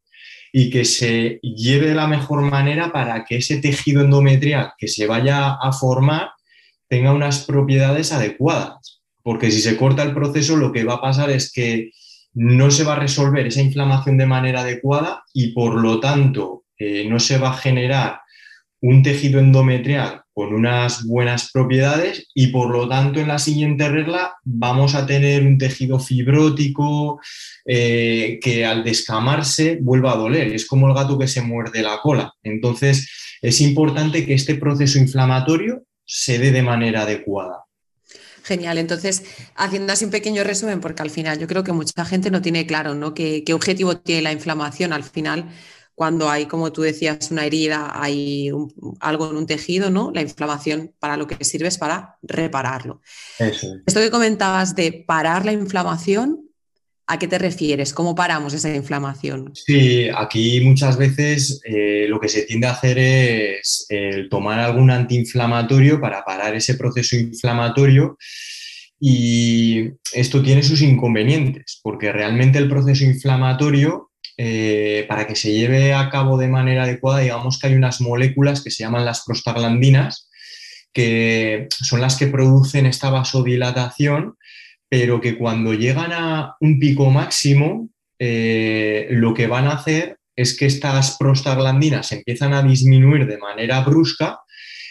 y 0.51 0.69
que 0.69 0.85
se 0.85 1.39
lleve 1.41 1.89
de 1.89 1.95
la 1.95 2.07
mejor 2.07 2.41
manera 2.41 2.91
para 2.91 3.25
que 3.25 3.37
ese 3.37 3.57
tejido 3.57 4.01
endometrial 4.01 4.71
que 4.77 4.87
se 4.87 5.05
vaya 5.05 5.53
a 5.53 5.71
formar 5.73 6.29
tenga 6.87 7.13
unas 7.13 7.45
propiedades 7.45 8.11
adecuadas. 8.11 8.94
Porque 9.25 9.49
si 9.49 9.59
se 9.59 9.75
corta 9.75 10.03
el 10.03 10.13
proceso, 10.13 10.55
lo 10.55 10.71
que 10.71 10.83
va 10.83 10.93
a 10.93 11.01
pasar 11.01 11.31
es 11.31 11.51
que 11.51 11.89
no 12.35 12.69
se 12.69 12.83
va 12.83 12.93
a 12.93 12.99
resolver 12.99 13.47
esa 13.47 13.63
inflamación 13.63 14.17
de 14.19 14.27
manera 14.27 14.61
adecuada 14.61 15.23
y 15.33 15.47
por 15.47 15.81
lo 15.81 15.99
tanto 15.99 16.65
eh, 16.77 17.07
no 17.09 17.19
se 17.19 17.39
va 17.39 17.49
a 17.49 17.57
generar 17.57 18.19
un 18.81 19.01
tejido 19.01 19.39
endometrial 19.39 20.21
con 20.31 20.53
unas 20.53 21.07
buenas 21.07 21.49
propiedades 21.51 22.27
y 22.35 22.47
por 22.47 22.69
lo 22.69 22.87
tanto 22.87 23.19
en 23.19 23.29
la 23.29 23.39
siguiente 23.39 23.89
regla 23.89 24.35
vamos 24.43 24.93
a 24.93 25.07
tener 25.07 25.41
un 25.47 25.57
tejido 25.57 25.99
fibrótico 25.99 27.19
eh, 27.65 28.37
que 28.43 28.63
al 28.63 28.83
descamarse 28.83 29.79
vuelva 29.81 30.11
a 30.11 30.17
doler. 30.17 30.53
Es 30.53 30.67
como 30.67 30.87
el 30.87 30.93
gato 30.93 31.17
que 31.17 31.27
se 31.27 31.41
muerde 31.41 31.81
la 31.81 31.99
cola. 31.99 32.31
Entonces 32.43 33.09
es 33.41 33.59
importante 33.59 34.23
que 34.23 34.35
este 34.35 34.53
proceso 34.53 34.99
inflamatorio 34.99 35.81
se 36.05 36.37
dé 36.37 36.51
de 36.51 36.61
manera 36.61 37.01
adecuada. 37.01 37.64
Genial, 38.45 38.77
entonces, 38.77 39.23
haciendo 39.55 39.91
así 39.91 40.05
un 40.05 40.11
pequeño 40.11 40.43
resumen, 40.43 40.79
porque 40.79 41.01
al 41.01 41.09
final 41.09 41.39
yo 41.39 41.47
creo 41.47 41.63
que 41.63 41.71
mucha 41.71 42.05
gente 42.05 42.29
no 42.29 42.43
tiene 42.43 42.67
claro 42.67 42.93
¿no? 42.93 43.15
¿Qué, 43.15 43.43
qué 43.43 43.55
objetivo 43.55 43.97
tiene 43.97 44.21
la 44.21 44.31
inflamación. 44.31 44.93
Al 44.93 45.03
final, 45.03 45.49
cuando 45.95 46.29
hay, 46.29 46.45
como 46.45 46.71
tú 46.71 46.83
decías, 46.83 47.31
una 47.31 47.43
herida, 47.43 47.91
hay 47.99 48.51
algo 48.99 49.31
en 49.31 49.37
un 49.37 49.47
tejido, 49.47 49.89
¿no? 49.89 50.11
La 50.13 50.21
inflamación 50.21 50.93
para 50.99 51.17
lo 51.17 51.25
que 51.25 51.43
sirve 51.43 51.69
es 51.69 51.79
para 51.79 52.19
repararlo. 52.21 53.01
Esto 53.39 53.99
que 53.99 54.11
comentabas 54.11 54.75
de 54.75 55.03
parar 55.07 55.43
la 55.43 55.51
inflamación, 55.51 56.44
¿a 57.07 57.19
qué 57.19 57.27
te 57.27 57.37
refieres? 57.37 57.93
¿Cómo 57.93 58.15
paramos 58.15 58.53
esa 58.53 58.73
inflamación? 58.73 59.51
Sí, 59.53 60.07
aquí 60.15 60.61
muchas 60.61 60.97
veces 60.97 61.61
eh, 61.65 62.05
lo 62.09 62.19
que 62.19 62.29
se 62.29 62.43
tiende 62.43 62.67
a 62.67 62.71
hacer 62.71 62.97
es 62.97 63.87
tomar 64.29 64.59
algún 64.59 64.91
antiinflamatorio 64.91 65.99
para 66.01 66.23
parar 66.23 66.55
ese 66.55 66.75
proceso 66.75 67.15
inflamatorio. 67.15 68.17
Y 68.99 69.89
esto 70.13 70.41
tiene 70.41 70.63
sus 70.63 70.81
inconvenientes, 70.81 71.79
porque 71.83 72.11
realmente 72.11 72.57
el 72.57 72.69
proceso 72.69 73.03
inflamatorio 73.03 74.11
eh, 74.37 75.05
para 75.07 75.25
que 75.27 75.35
se 75.35 75.53
lleve 75.53 75.93
a 75.93 76.09
cabo 76.09 76.37
de 76.37 76.49
manera 76.49 76.83
adecuada, 76.83 77.21
digamos 77.21 77.57
que 77.57 77.67
hay 77.67 77.75
unas 77.75 78.01
moléculas 78.01 78.61
que 78.61 78.69
se 78.69 78.83
llaman 78.83 79.05
las 79.05 79.23
prostaglandinas, 79.25 80.29
que 80.91 81.67
son 81.69 82.01
las 82.01 82.17
que 82.17 82.27
producen 82.27 82.85
esta 82.85 83.09
vasodilatación, 83.09 84.35
pero 84.89 85.21
que 85.21 85.37
cuando 85.37 85.73
llegan 85.73 86.11
a 86.13 86.55
un 86.59 86.79
pico 86.79 87.09
máximo, 87.09 87.89
eh, 88.19 89.07
lo 89.11 89.33
que 89.33 89.47
van 89.47 89.65
a 89.65 89.73
hacer 89.73 90.17
es 90.35 90.57
que 90.57 90.65
estas 90.65 91.17
prostaglandinas 91.17 92.11
empiezan 92.11 92.53
a 92.53 92.61
disminuir 92.61 93.25
de 93.25 93.37
manera 93.37 93.81
brusca 93.81 94.39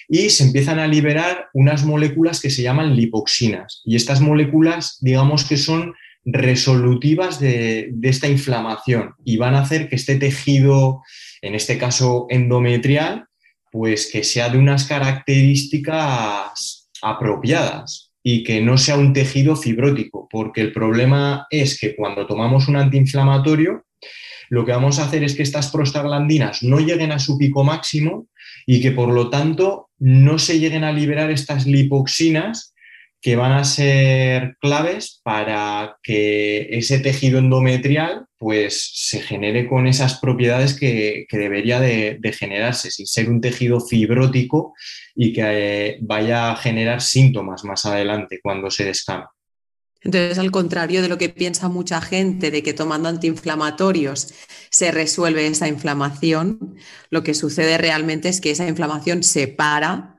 y 0.09 0.31
se 0.31 0.45
empiezan 0.45 0.79
a 0.79 0.87
liberar 0.87 1.49
unas 1.55 1.85
moléculas 1.85 2.41
que 2.41 2.51
se 2.51 2.63
llaman 2.63 2.97
lipoxinas. 2.97 3.83
Y 3.85 3.97
estas 3.97 4.21
moléculas, 4.21 4.99
digamos 5.01 5.45
que 5.45 5.57
son 5.57 5.95
resolutivas 6.25 7.41
de, 7.41 7.93
esta 8.03 8.29
inflamación 8.29 9.15
y 9.25 9.37
van 9.37 9.55
a 9.55 9.61
hacer 9.61 9.89
que 9.89 9.97
este 9.97 10.17
tejido, 10.17 11.03
en 11.43 11.55
este 11.55 11.79
caso 11.79 12.27
endometrial, 12.31 13.27
pues 13.71 14.11
que 14.11 14.25
sea 14.25 14.49
de 14.49 14.59
unas 14.59 14.85
características 14.85 16.89
apropiadas 17.03 18.04
y 18.27 18.43
que 18.43 18.63
no 18.63 18.79
sea 18.79 18.97
un 18.97 19.13
tejido 19.13 19.55
fibrótico, 19.55 20.27
porque 20.31 20.63
el 20.63 20.73
problema 20.73 21.47
es 21.51 21.79
que 21.79 21.95
cuando 21.95 22.27
tomamos 22.27 22.69
un 22.69 22.77
antiinflamatorio, 22.77 23.85
lo 24.49 24.65
que 24.65 24.73
vamos 24.73 24.99
a 24.99 25.05
hacer 25.05 25.23
es 25.23 25.35
que 25.35 25.43
estas 25.43 25.71
prostaglandinas 25.71 26.63
no 26.63 26.81
lleguen 26.81 27.13
a 27.13 27.19
su 27.19 27.37
pico 27.37 27.65
máximo 27.65 28.27
y 28.67 28.81
que 28.81 28.93
por 28.93 29.13
lo 29.13 29.29
tanto 29.29 29.91
no 29.99 30.39
se 30.39 30.59
lleguen 30.59 30.85
a 30.85 30.93
liberar 30.93 31.31
estas 31.31 31.67
lipoxinas 31.67 32.75
que 33.21 33.37
van 33.37 33.53
a 33.53 33.65
ser 33.65 34.57
claves 34.59 35.21
para 35.23 35.99
que 36.03 36.69
ese 36.71 37.01
tejido 37.01 37.39
endometrial 37.39 38.27
pues, 38.45 38.91
se 38.93 39.21
genere 39.21 39.67
con 39.67 39.87
esas 39.87 40.21
propiedades 40.21 40.79
que, 40.79 41.27
debería 41.33 41.81
de, 41.81 42.37
generarse, 42.39 42.91
sin 42.91 43.07
ser 43.07 43.31
un 43.31 43.41
tejido 43.41 43.81
fibrótico 43.81 44.75
y 45.15 45.33
que 45.33 45.43
eh, 45.47 45.99
vaya 46.03 46.53
a 46.53 46.57
generar 46.57 47.01
síntomas 47.01 47.65
más 47.65 47.87
adelante 47.87 48.41
cuando 48.43 48.71
se 48.71 48.85
descama. 48.85 49.31
Entonces, 50.03 50.39
al 50.39 50.51
contrario 50.51 51.01
de 51.01 51.09
lo 51.09 51.17
que 51.17 51.31
piensa 51.31 51.71
mucha 51.71 52.03
gente 52.03 52.51
de 52.51 52.63
que 52.63 52.75
tomando 52.75 53.09
antiinflamatorios 53.09 54.35
se 54.69 54.91
resuelve 54.91 55.47
esa 55.47 55.67
inflamación, 55.67 56.77
lo 57.09 57.23
que 57.23 57.33
sucede 57.33 57.79
realmente 57.79 58.29
es 58.29 58.43
que 58.43 58.51
esa 58.51 58.69
inflamación 58.69 59.23
se 59.23 59.49
para 59.49 60.19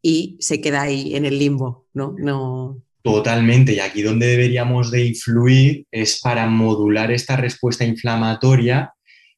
y 0.00 0.36
se 0.38 0.60
queda 0.60 0.82
ahí 0.82 1.16
en 1.16 1.24
el 1.24 1.36
limbo, 1.40 1.88
¿no? 1.94 2.14
no... 2.16 2.80
Totalmente, 3.02 3.72
y 3.72 3.80
aquí 3.80 4.02
donde 4.02 4.26
deberíamos 4.26 4.90
de 4.90 5.06
influir 5.06 5.86
es 5.90 6.20
para 6.20 6.46
modular 6.46 7.10
esta 7.10 7.36
respuesta 7.36 7.84
inflamatoria 7.84 8.92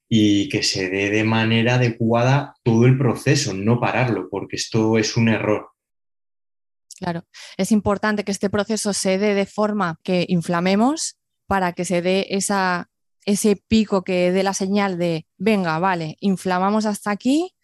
y 0.08 0.48
que 0.48 0.62
se 0.62 0.90
dé 0.90 1.10
de 1.10 1.24
manera 1.24 1.76
adecuada 1.76 2.54
todo 2.64 2.86
el 2.86 2.98
proceso, 2.98 3.54
no 3.54 3.80
pararlo, 3.80 4.28
porque 4.28 4.56
esto 4.56 4.98
es 4.98 5.16
un 5.16 5.28
error. 5.28 5.70
Claro, 6.98 7.24
es 7.56 7.72
importante 7.72 8.24
que 8.24 8.32
este 8.32 8.50
proceso 8.50 8.92
se 8.92 9.16
dé 9.18 9.34
de 9.34 9.46
forma 9.46 9.98
que 10.02 10.26
inflamemos 10.28 11.16
para 11.46 11.72
que 11.72 11.84
se 11.84 12.02
dé 12.02 12.26
esa, 12.28 12.90
ese 13.24 13.56
pico 13.56 14.04
que 14.04 14.32
dé 14.32 14.42
la 14.42 14.54
señal 14.54 14.98
de, 14.98 15.26
venga, 15.38 15.78
vale, 15.78 16.16
inflamamos 16.20 16.84
hasta 16.84 17.10
aquí, 17.10 17.54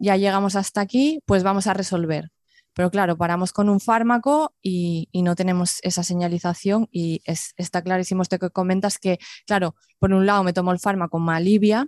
ya 0.00 0.16
llegamos 0.16 0.56
hasta 0.56 0.80
aquí, 0.80 1.20
pues 1.24 1.44
vamos 1.44 1.68
a 1.68 1.74
resolver. 1.74 2.31
Pero 2.74 2.90
claro, 2.90 3.16
paramos 3.16 3.52
con 3.52 3.68
un 3.68 3.80
fármaco 3.80 4.54
y, 4.62 5.08
no 5.12 5.36
tenemos 5.36 5.78
esa 5.82 6.02
señalización 6.02 6.88
y 6.90 7.22
está 7.24 7.82
clarísimo 7.82 8.22
esto 8.22 8.38
que 8.38 8.50
comentas 8.50 8.98
que, 8.98 9.18
claro, 9.46 9.76
por 9.98 10.12
un 10.12 10.26
lado 10.26 10.42
me 10.42 10.52
tomo 10.52 10.72
el 10.72 10.80
fármaco, 10.80 11.20
me 11.20 11.34
alivia, 11.34 11.86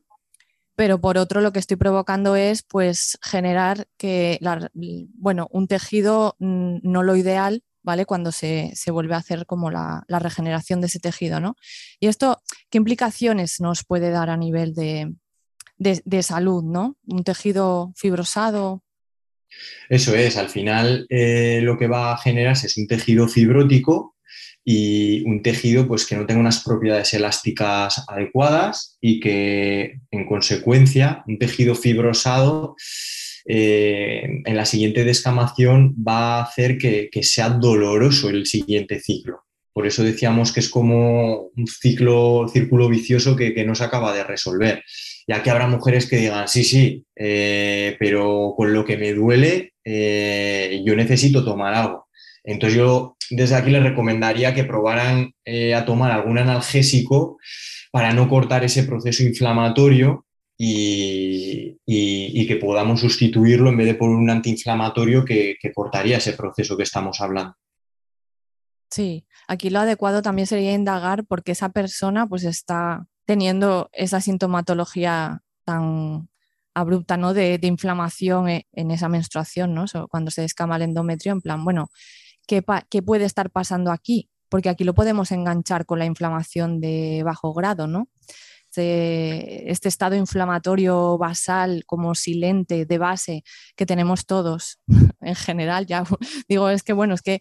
pero 0.77 1.01
por 1.01 1.19
otro 1.19 1.41
lo 1.41 1.53
que 1.53 1.59
estoy 1.59 1.77
provocando 1.77 2.37
es 2.37 2.63
pues 2.63 3.19
generar 3.23 3.89
que, 3.97 4.39
bueno, 5.15 5.49
un 5.51 5.67
tejido 5.67 6.37
mm, 6.39 6.79
no 6.83 7.03
lo 7.03 7.17
ideal, 7.17 7.65
¿vale? 7.83 8.07
Cuando 8.07 8.31
se, 8.31 8.73
vuelve 8.93 9.15
a 9.15 9.19
hacer 9.19 9.47
como 9.47 9.71
la, 9.71 10.05
regeneración 10.09 10.81
de 10.81 10.87
ese 10.87 11.01
tejido, 11.01 11.41
¿no? 11.41 11.57
Y 11.99 12.07
esto, 12.07 12.41
¿qué 12.71 12.79
implicaciones 12.79 13.61
nos 13.61 13.85
puede 13.85 14.11
dar 14.11 14.31
a 14.31 14.37
nivel 14.37 14.75
de, 14.75 15.15
de 15.79 16.23
salud, 16.23 16.63
¿no? 16.63 16.97
Un 17.07 17.25
tejido 17.25 17.93
fibrosado, 17.97 18.84
eso 19.89 20.15
es, 20.15 20.37
al 20.37 20.49
final 20.49 21.07
eh, 21.09 21.61
lo 21.63 21.77
que 21.77 21.87
va 21.87 22.13
a 22.13 22.19
generarse 22.19 22.67
es 22.67 22.77
un 22.77 22.87
tejido 22.87 23.29
fibrótico 23.29 24.17
y 24.65 25.23
un 25.27 25.43
tejido 25.43 25.87
pues, 25.87 26.07
que 26.07 26.17
no 26.17 26.25
tenga 26.25 26.41
unas 26.41 26.65
propiedades 26.65 27.13
elásticas 27.13 28.05
adecuadas 28.09 28.97
y 29.01 29.21
que 29.21 30.01
en 30.11 30.27
consecuencia 30.27 31.23
un 31.27 31.39
tejido 31.39 31.75
fibrosado 31.75 32.75
eh, 33.47 34.43
en 34.45 34.57
la 34.57 34.65
siguiente 34.65 35.05
descamación 35.05 35.95
va 35.97 36.39
a 36.39 36.43
hacer 36.45 36.79
que, 36.79 37.11
sea 37.23 37.51
doloroso 37.51 38.31
el 38.31 38.47
siguiente 38.47 39.01
ciclo. 39.01 39.43
Por 39.73 39.87
eso 39.87 40.03
decíamos 40.03 40.53
que 40.53 40.61
es 40.61 40.71
como 40.71 41.51
un 41.57 41.67
ciclo, 41.67 42.47
círculo 42.51 42.89
vicioso 42.89 43.37
que, 43.37 43.53
que 43.53 43.65
no 43.67 43.75
se 43.75 43.85
acaba 43.85 44.15
de 44.15 44.25
resolver 44.25 44.83
ya 45.27 45.43
que 45.43 45.51
habrá 45.51 45.67
mujeres 45.67 46.09
que 46.09 46.17
digan, 46.17 46.49
sí, 46.49 46.65
sí, 46.65 47.05
eh, 47.17 47.97
pero 47.99 48.55
con 48.57 48.73
lo 48.73 48.85
que 48.85 48.97
me 48.97 49.13
duele, 49.13 49.73
eh, 49.85 50.83
yo 50.85 50.95
necesito 50.95 51.45
tomar 51.45 51.75
algo. 51.75 52.09
Entonces 52.43 52.77
yo 52.77 53.17
desde 53.31 53.55
aquí 53.55 53.71
les 53.71 53.83
recomendaría 53.83 54.55
que 54.55 54.65
probaran 54.65 55.33
eh, 55.45 55.75
a 55.75 55.85
tomar 55.85 56.11
algún 56.11 56.39
analgésico 56.39 57.39
para 57.91 58.13
no 58.13 58.29
cortar 58.29 58.65
ese 58.65 58.85
proceso 58.85 59.23
inflamatorio 59.23 60.27
y, 60.59 61.77
que 62.47 62.57
podamos 62.57 63.01
sustituirlo 63.01 63.71
en 63.71 63.79
vez 63.79 63.87
de 63.87 63.95
por 63.95 64.11
un 64.11 64.29
antiinflamatorio 64.29 65.25
que, 65.25 65.57
que 65.59 65.73
cortaría 65.73 66.19
ese 66.19 66.35
proceso 66.35 66.77
que 66.77 66.83
estamos 66.83 67.23
hablando. 67.23 67.55
Sí, 68.91 69.27
aquí 69.49 69.71
lo 69.71 69.81
adecuado 69.81 70.21
también 70.21 70.47
sería 70.47 70.75
indagar 70.75 71.25
porque 71.25 71.53
esa 71.53 71.71
persona 71.71 72.27
pues 72.27 72.45
está 72.45 73.07
teniendo 73.25 73.91
esa 73.93 74.21
sintomatología 74.21 75.43
tan 75.65 76.29
abrupta 76.75 77.17
¿no? 77.17 77.35
de, 77.35 77.59
inflamación 77.63 78.49
e, 78.49 78.67
en 78.73 78.91
esa 78.91 79.09
menstruación, 79.09 79.75
¿no? 79.75 79.85
cuando 80.11 80.31
se 80.31 80.43
descama 80.43 80.77
el 80.77 80.83
endometrio, 80.83 81.33
en 81.33 81.41
plan, 81.41 81.65
bueno, 81.65 81.91
qué, 82.47 82.65
qué 82.91 83.03
puede 83.03 83.25
estar 83.25 83.51
pasando 83.51 83.93
aquí, 83.93 84.31
porque 84.49 84.69
aquí 84.69 84.85
lo 84.85 84.95
podemos 84.95 85.31
enganchar 85.33 85.87
con 85.87 85.99
la 85.99 86.05
inflamación 86.05 86.81
de 86.81 87.23
bajo 87.25 87.53
grado, 87.55 87.87
¿no? 87.87 88.09
Este, 88.77 89.71
este, 89.71 89.89
estado 89.89 90.17
inflamatorio 90.17 91.17
basal 91.17 91.85
como 91.87 92.17
silente 92.17 92.87
de 92.87 92.99
base 92.99 93.45
que 93.77 93.87
tenemos 93.87 94.27
todos 94.27 94.81
en 95.21 95.37
general, 95.37 95.87
ya 95.87 96.03
digo, 96.49 96.69
es 96.69 96.83
que 96.83 96.93
bueno, 96.93 97.15
es 97.15 97.23
que 97.23 97.41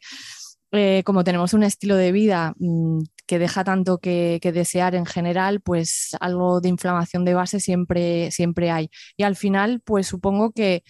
eh, 0.74 1.04
como 1.06 1.24
tenemos 1.24 1.54
un 1.54 1.64
estilo 1.64 1.96
de 1.96 2.12
vida 2.12 2.56
mm, 2.58 3.00
que 3.28 3.40
deja 3.40 3.64
tanto 3.64 4.00
que, 4.00 4.40
desear 4.42 4.96
en 4.96 5.06
general, 5.06 5.62
pues 5.62 6.18
algo 6.20 6.62
de 6.62 6.70
inflamación 6.70 7.26
de 7.26 7.36
base 7.36 7.60
siempre, 7.60 8.32
siempre 8.32 8.72
hay. 8.72 8.90
Y 9.16 9.24
al 9.24 9.36
final, 9.36 9.82
pues 9.86 10.08
supongo 10.08 10.52
que 10.52 10.84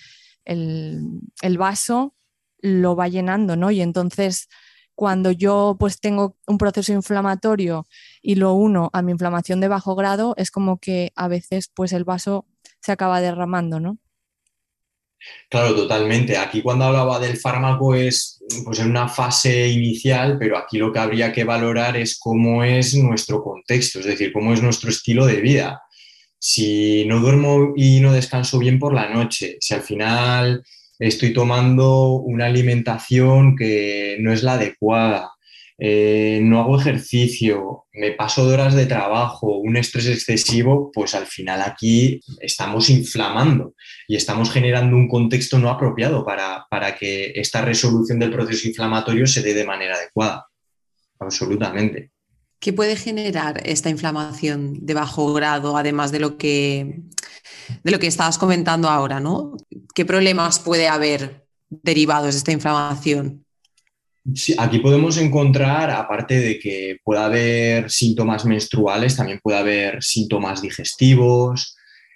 el, 0.46 1.04
el 1.42 1.58
vaso 1.58 2.16
lo 2.60 2.96
va 2.96 3.10
llenando, 3.10 3.56
¿no? 3.58 3.72
Y 3.72 3.82
entonces 3.82 4.48
cuando 4.96 5.32
yo 5.32 5.76
pues 5.80 6.00
tengo 6.00 6.38
un 6.48 6.58
proceso 6.58 6.94
inflamatorio 6.94 7.86
y 8.22 8.36
lo 8.36 8.54
uno 8.54 8.90
a 8.94 9.02
mi 9.02 9.12
inflamación 9.12 9.60
de 9.60 9.68
bajo 9.68 9.96
grado, 9.96 10.34
es 10.38 10.52
como 10.52 10.80
que 10.80 11.12
a 11.16 11.28
veces 11.28 11.70
pues 11.74 11.94
el 11.94 12.06
vaso 12.06 12.46
se 12.82 12.92
acaba 12.94 13.22
derramando, 13.22 13.80
¿no? 13.80 13.98
Claro, 15.50 15.76
totalmente. 15.76 16.38
Aquí 16.38 16.62
cuando 16.62 16.86
hablaba 16.86 17.20
del 17.20 17.38
fármaco 17.38 17.96
es 17.96 18.40
pues 18.66 18.80
en 18.80 18.90
una 18.90 19.08
fase 19.08 19.68
inicial, 19.70 20.38
pero 20.40 20.58
aquí 20.58 20.78
lo 20.78 20.92
que 20.92 21.00
habría 21.00 21.32
que 21.32 21.44
valorar 21.44 21.96
es 21.98 22.18
cómo 22.20 22.64
es 22.64 22.96
nuestro 22.96 23.44
contexto, 23.44 24.00
es 24.00 24.06
decir, 24.06 24.34
cómo 24.34 24.54
es 24.54 24.62
nuestro 24.62 24.90
estilo 24.90 25.26
de 25.26 25.42
vida. 25.42 25.82
Si 26.40 27.06
no 27.06 27.20
duermo 27.20 27.74
y 27.76 28.00
no 28.00 28.12
descanso 28.12 28.60
bien 28.60 28.80
por 28.80 28.94
la 28.94 29.10
noche, 29.10 29.58
si 29.60 29.74
al 29.74 29.82
final 29.82 30.64
estoy 31.00 31.34
tomando 31.34 32.14
una 32.16 32.48
alimentación 32.48 33.56
que 33.56 34.18
no 34.20 34.34
es 34.34 34.44
la 34.44 34.54
adecuada, 34.54 35.33
eh, 35.78 36.40
no 36.44 36.60
hago 36.60 36.80
ejercicio, 36.80 37.86
me 37.94 38.12
paso 38.12 38.48
de 38.48 38.54
horas 38.54 38.76
de 38.76 38.86
trabajo, 38.86 39.58
un 39.58 39.78
estrés 39.78 40.08
excesivo, 40.08 40.92
pues 40.94 41.16
al 41.16 41.26
final 41.26 41.62
aquí 41.62 42.20
estamos 42.40 42.90
inflamando 42.90 43.74
y 44.08 44.16
estamos 44.16 44.52
generando 44.52 44.96
un 44.96 45.08
contexto 45.08 45.58
no 45.58 45.70
apropiado 45.70 46.26
para, 46.26 46.66
para 46.70 46.96
que 46.96 47.34
esta 47.36 47.62
resolución 47.62 48.20
del 48.20 48.32
proceso 48.32 48.68
inflamatorio 48.68 49.26
se 49.28 49.42
dé 49.42 49.54
de 49.54 49.66
manera 49.66 49.96
adecuada. 49.96 50.48
Absolutamente. 51.20 52.12
¿Qué 52.60 52.72
puede 52.72 52.96
generar 52.96 53.62
esta 53.66 53.90
inflamación 53.90 54.86
de 54.86 54.94
bajo 54.94 55.34
grado, 55.34 55.76
además 55.76 56.12
de 56.12 56.20
lo 56.20 56.38
que 56.38 57.02
de 57.84 57.92
lo 57.92 58.00
que 58.00 58.08
estabas 58.08 58.38
comentando 58.38 58.90
ahora, 58.90 59.20
¿no? 59.20 59.58
¿Qué 59.94 60.06
problemas 60.06 60.60
puede 60.60 60.88
haber 60.88 61.46
derivados 61.70 62.34
de 62.34 62.38
esta 62.38 62.52
inflamación? 62.52 63.46
Aquí 64.58 64.80
podemos 64.80 65.18
encontrar, 65.18 65.92
aparte 65.92 66.40
de 66.40 66.58
que 66.58 66.98
pueda 67.04 67.26
haber 67.26 67.92
síntomas 67.92 68.46
menstruales, 68.46 69.18
también 69.18 69.40
puede 69.44 69.58
haber 69.58 70.02
síntomas 70.02 70.62
digestivos, 70.62 71.76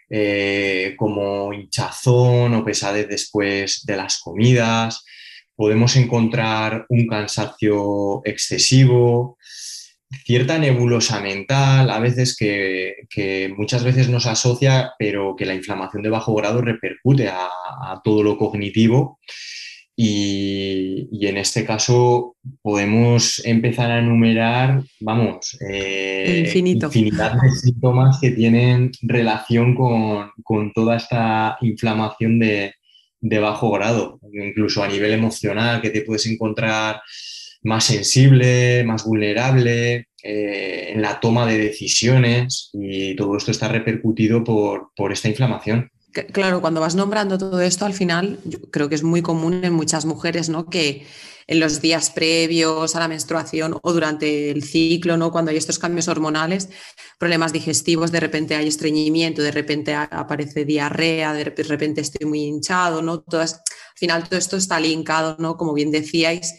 eh, 0.09 0.95
como 0.97 1.51
hinchazón 1.51 2.53
o 2.53 2.63
pesadez 2.63 3.09
después 3.09 3.83
de 3.85 3.97
las 3.97 4.19
comidas. 4.21 5.03
Podemos 5.53 5.97
encontrar 5.97 6.85
un 6.87 7.07
cansancio 7.07 8.21
excesivo, 8.23 9.37
cierta 10.23 10.57
nebulosa 10.57 11.19
mental, 11.19 11.89
a 11.89 11.99
veces 11.99 12.37
que, 12.37 13.53
muchas 13.57 13.83
veces 13.83 14.07
nos 14.07 14.27
asocia, 14.27 14.93
pero 14.97 15.35
que 15.35 15.45
la 15.45 15.55
inflamación 15.55 16.03
de 16.03 16.09
bajo 16.09 16.33
grado 16.35 16.61
repercute 16.61 17.27
a, 17.27 17.49
todo 18.03 18.23
lo 18.23 18.37
cognitivo. 18.37 19.19
Y, 19.99 21.27
en 21.27 21.37
este 21.37 21.65
caso 21.65 22.35
podemos 22.61 23.41
empezar 23.43 23.91
a 23.91 23.99
enumerar, 23.99 24.83
vamos, 25.01 25.57
eh, 25.67 26.43
infinidad 26.45 26.89
de 27.33 27.49
síntomas 27.49 28.19
que 28.21 28.31
tienen 28.31 28.91
relación 29.01 29.75
con, 29.75 30.71
toda 30.73 30.95
esta 30.95 31.57
inflamación 31.61 32.39
de, 32.39 32.75
de 33.19 33.39
bajo 33.39 33.71
grado, 33.71 34.19
incluso 34.31 34.83
a 34.83 34.87
nivel 34.87 35.13
emocional, 35.13 35.81
que 35.81 35.89
te 35.89 36.01
puedes 36.01 36.27
encontrar 36.27 37.01
más 37.63 37.83
sensible, 37.85 38.83
más 38.85 39.03
vulnerable 39.03 40.07
eh, 40.23 40.91
en 40.93 41.01
la 41.01 41.19
toma 41.19 41.45
de 41.45 41.57
decisiones 41.57 42.69
y 42.73 43.15
todo 43.15 43.37
esto 43.37 43.51
está 43.51 43.67
repercutido 43.67 44.43
por, 44.43 45.11
esta 45.11 45.29
inflamación. 45.29 45.89
Claro, 46.13 46.61
cuando 46.61 46.81
vas 46.81 46.95
nombrando 46.95 47.37
todo 47.37 47.61
esto, 47.61 47.85
al 47.85 47.93
final 47.93 48.39
yo 48.45 48.59
creo 48.71 48.89
que 48.89 48.95
es 48.95 49.03
muy 49.03 49.21
común 49.21 49.63
en 49.63 49.73
muchas 49.73 50.05
mujeres, 50.05 50.49
¿no? 50.49 50.65
Que 50.65 51.05
en 51.45 51.59
los 51.59 51.79
días 51.79 52.09
previos 52.09 52.95
a 52.95 52.99
la 52.99 53.07
menstruación 53.07 53.77
o 53.81 53.93
durante 53.93 54.49
el 54.49 54.63
ciclo, 54.63 55.15
¿no? 55.17 55.31
Cuando 55.31 55.51
hay 55.51 55.57
estos 55.57 55.79
cambios 55.79 56.07
hormonales, 56.07 56.69
problemas 57.19 57.53
digestivos, 57.53 58.11
de 58.11 58.19
repente 58.19 58.55
hay 58.55 58.67
estreñimiento, 58.67 59.41
de 59.43 59.51
repente 59.51 59.93
aparece 59.93 60.65
diarrea, 60.65 61.33
de 61.33 61.43
repente 61.43 62.01
estoy 62.01 62.25
muy 62.27 62.39
hinchado, 62.45 63.01
¿no? 63.01 63.21
Todas, 63.21 63.53
al 63.55 63.97
final 63.97 64.23
todo 64.27 64.39
esto 64.39 64.57
está 64.57 64.79
linkado, 64.79 65.35
¿no? 65.39 65.55
Como 65.55 65.73
bien 65.73 65.91
decíais, 65.91 66.55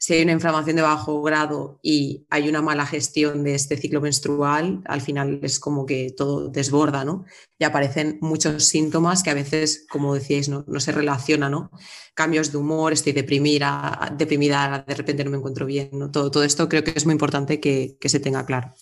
si 0.00 0.14
hay 0.14 0.22
una 0.22 0.32
inflamación 0.32 0.76
de 0.76 0.82
bajo 0.82 1.20
grado 1.20 1.78
y 1.82 2.24
hay 2.30 2.48
una 2.48 2.62
mala 2.62 2.86
gestión 2.86 3.44
de 3.44 3.54
este 3.54 3.76
ciclo 3.76 4.00
menstrual, 4.00 4.80
al 4.86 5.02
final 5.02 5.40
es 5.42 5.60
como 5.60 5.84
que 5.84 6.14
todo 6.16 6.48
desborda, 6.48 7.04
¿no? 7.04 7.26
Y 7.58 7.64
aparecen 7.64 8.16
muchos 8.22 8.64
síntomas 8.64 9.22
que 9.22 9.28
a 9.28 9.34
veces, 9.34 9.84
como 9.90 10.14
decíais, 10.14 10.48
no, 10.48 10.64
se 10.80 10.92
relacionan, 10.92 11.52
¿no? 11.52 11.70
Cambios 12.14 12.50
de 12.50 12.56
humor, 12.56 12.94
estoy 12.94 13.12
deprimida, 13.12 14.10
deprimida, 14.16 14.82
de 14.88 14.94
repente 14.94 15.22
no 15.22 15.32
me 15.32 15.36
encuentro 15.36 15.66
bien, 15.66 15.90
¿no? 15.92 16.10
Todo, 16.10 16.44
esto 16.44 16.66
creo 16.66 16.82
que 16.82 16.94
es 16.96 17.04
muy 17.04 17.12
importante 17.12 17.60
que, 17.60 17.98
se 18.02 18.20
tenga 18.20 18.46
claro. 18.46 18.72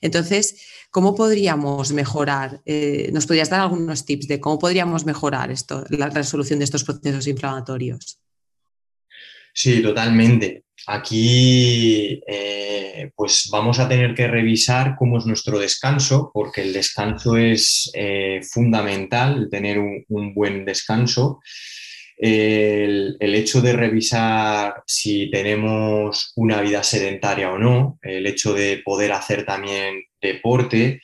Entonces, 0.00 0.62
¿cómo 0.92 1.16
podríamos 1.16 1.92
mejorar? 1.92 2.62
Eh, 2.66 3.10
¿Nos 3.12 3.26
podrías 3.26 3.50
dar 3.50 3.62
algunos 3.62 4.04
tips 4.04 4.28
de 4.28 4.38
cómo 4.38 4.60
podríamos 4.60 5.06
mejorar 5.06 5.50
esto, 5.50 5.84
la 5.88 6.08
resolución 6.08 6.60
de 6.60 6.66
estos 6.66 6.84
procesos 6.84 7.26
inflamatorios? 7.26 8.21
Sí, 9.52 9.82
totalmente. 9.82 10.64
Aquí 10.86 12.20
eh, 12.26 13.10
pues 13.14 13.48
vamos 13.52 13.78
a 13.78 13.88
tener 13.88 14.14
que 14.14 14.26
revisar 14.26 14.96
cómo 14.98 15.18
es 15.18 15.26
nuestro 15.26 15.58
descanso, 15.58 16.30
porque 16.32 16.62
el 16.62 16.72
descanso 16.72 17.36
es 17.36 17.90
eh, 17.94 18.40
fundamental, 18.42 19.48
tener 19.50 19.78
un, 19.78 20.34
buen 20.34 20.64
descanso. 20.64 21.40
El, 22.16 23.16
hecho 23.20 23.60
de 23.60 23.72
revisar 23.72 24.82
si 24.86 25.30
tenemos 25.30 26.32
una 26.36 26.60
vida 26.60 26.82
sedentaria 26.82 27.50
o 27.50 27.58
no, 27.58 27.98
el 28.02 28.26
hecho 28.26 28.52
de 28.54 28.78
poder 28.78 29.12
hacer 29.12 29.44
también 29.44 30.04
deporte, 30.20 31.00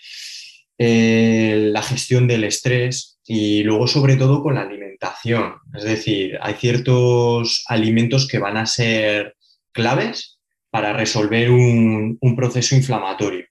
eh, 0.78 1.70
la 1.72 1.82
gestión 1.82 2.28
del 2.28 2.44
estrés 2.44 3.17
y 3.30 3.62
luego 3.62 3.86
sobre 3.86 4.16
todo 4.16 4.42
con 4.42 4.54
la 4.54 4.62
alimentación. 4.62 5.56
Es 5.74 5.84
decir, 5.84 6.38
hay 6.40 6.54
ciertos 6.54 7.62
alimentos 7.68 8.26
que 8.26 8.38
van 8.38 8.56
a 8.56 8.64
ser 8.64 9.36
claves 9.70 10.38
para 10.70 10.94
resolver 10.94 11.50
un, 11.50 12.18
proceso 12.34 12.74
inflamatorio. 12.74 13.44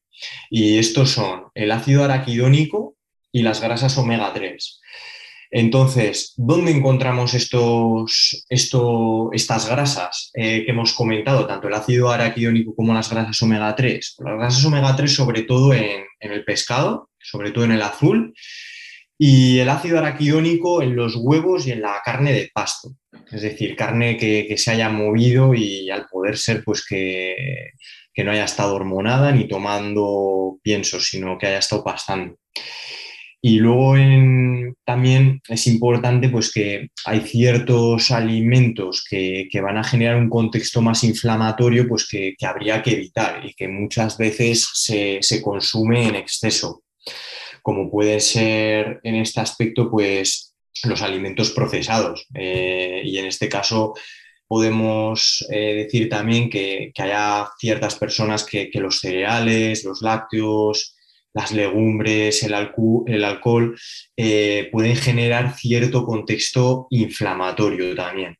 Y 0.49 0.79
estos 0.79 1.11
son 1.11 1.43
el 1.53 1.71
ácido 1.71 2.03
araquidónico 2.03 2.95
y 3.31 3.43
las 3.43 3.61
grasas 3.61 3.95
omega 3.99 4.33
3. 4.33 4.81
Entonces, 5.51 6.33
¿dónde 6.37 6.71
encontramos 6.71 7.35
estos, 7.35 8.45
estas 8.49 9.69
grasas 9.69 10.31
eh, 10.33 10.65
que 10.65 10.71
hemos 10.71 10.93
comentado, 10.93 11.45
tanto 11.45 11.67
el 11.67 11.75
ácido 11.75 12.09
araquidónico 12.09 12.75
como 12.75 12.95
las 12.95 13.11
grasas 13.11 13.39
omega 13.43 13.75
3? 13.75 14.15
Las 14.25 14.37
grasas 14.37 14.65
omega 14.65 14.95
3 14.95 15.13
sobre 15.13 15.43
todo 15.43 15.71
en, 15.73 16.03
en 16.19 16.31
el 16.31 16.43
pescado, 16.43 17.11
sobre 17.19 17.51
todo 17.51 17.63
en 17.65 17.73
el 17.73 17.81
azul, 17.83 18.33
y 19.17 19.59
el 19.59 19.69
ácido 19.69 19.97
araquidónico 19.97 20.81
en 20.81 20.95
los 20.95 21.15
huevos 21.15 21.65
y 21.65 21.71
en 21.71 21.81
la 21.81 22.01
carne 22.05 22.33
de 22.33 22.51
pasto, 22.53 22.91
es 23.31 23.41
decir, 23.41 23.75
carne 23.75 24.15
que, 24.15 24.55
se 24.57 24.71
haya 24.71 24.89
movido 24.89 25.53
y 25.55 25.89
al 25.89 26.05
poder 26.07 26.37
ser 26.37 26.63
pues 26.63 26.85
que, 26.85 27.35
no 28.23 28.31
haya 28.31 28.45
estado 28.45 28.75
hormonada 28.75 29.31
ni 29.31 29.47
tomando 29.47 30.57
pienso, 30.61 30.99
sino 30.99 31.37
que 31.37 31.47
haya 31.47 31.59
estado 31.59 31.83
pastando. 31.83 32.35
Y 33.39 33.59
luego 33.59 33.93
también 34.83 35.39
es 35.47 35.67
importante 35.67 36.27
pues, 36.29 36.51
que 36.51 36.89
hay 37.05 37.21
ciertos 37.21 38.09
alimentos 38.09 39.05
que, 39.07 39.47
van 39.61 39.77
a 39.77 39.83
generar 39.83 40.15
un 40.15 40.29
contexto 40.29 40.81
más 40.81 41.03
inflamatorio 41.03 41.87
pues, 41.87 42.07
que, 42.07 42.35
habría 42.41 42.81
que 42.81 42.93
evitar 42.93 43.45
y 43.45 43.53
que 43.53 43.67
muchas 43.67 44.17
veces 44.17 44.67
se, 44.73 45.19
se 45.21 45.41
consume 45.41 46.07
en 46.07 46.15
exceso 46.15 46.83
como 47.67 47.91
puede 47.91 48.21
ser 48.21 49.01
en 49.03 49.15
este 49.15 49.41
aspecto, 49.41 49.91
pues 49.91 50.55
los 50.85 51.01
alimentos 51.01 51.51
procesados. 51.51 52.25
Eh, 52.33 53.01
y 53.03 53.17
en 53.17 53.25
este 53.25 53.49
caso 53.49 53.93
podemos 54.47 55.45
eh, 55.51 55.73
decir 55.83 56.07
también 56.07 56.49
que, 56.49 56.93
haya 56.97 57.49
ciertas 57.59 57.95
personas 57.95 58.45
que, 58.45 58.69
los 58.75 59.01
cereales, 59.01 59.83
los 59.83 60.01
lácteos, 60.01 60.95
las 61.33 61.51
legumbres, 61.51 62.41
el, 62.43 62.55
el 63.07 63.23
alcohol, 63.25 63.77
eh, 64.15 64.69
pueden 64.71 64.95
generar 64.95 65.53
cierto 65.57 66.05
contexto 66.05 66.87
inflamatorio 66.91 67.93
también. 67.95 68.37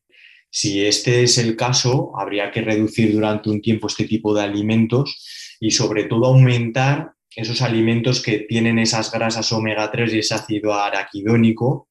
Si 0.49 0.85
este 0.85 1.23
es 1.23 1.37
el 1.37 1.57
caso, 1.57 2.13
habría 2.17 2.49
que 2.49 2.61
reducir 2.61 3.11
durante 3.11 3.49
un 3.49 3.61
tiempo 3.61 3.87
este 3.87 4.05
tipo 4.05 4.33
de 4.33 4.43
alimentos 4.43 5.57
y 5.59 5.71
sobre 5.71 6.05
todo 6.05 6.27
aumentar 6.27 7.16
esos 7.35 7.61
alimentos 7.61 8.21
que 8.21 8.39
tienen 8.39 8.79
esas 8.79 9.11
grasas 9.11 9.51
omega 9.51 9.91
3 9.91 10.13
y 10.13 10.19
ese 10.19 10.35
ácido 10.35 10.73
araquidónico 10.73 11.89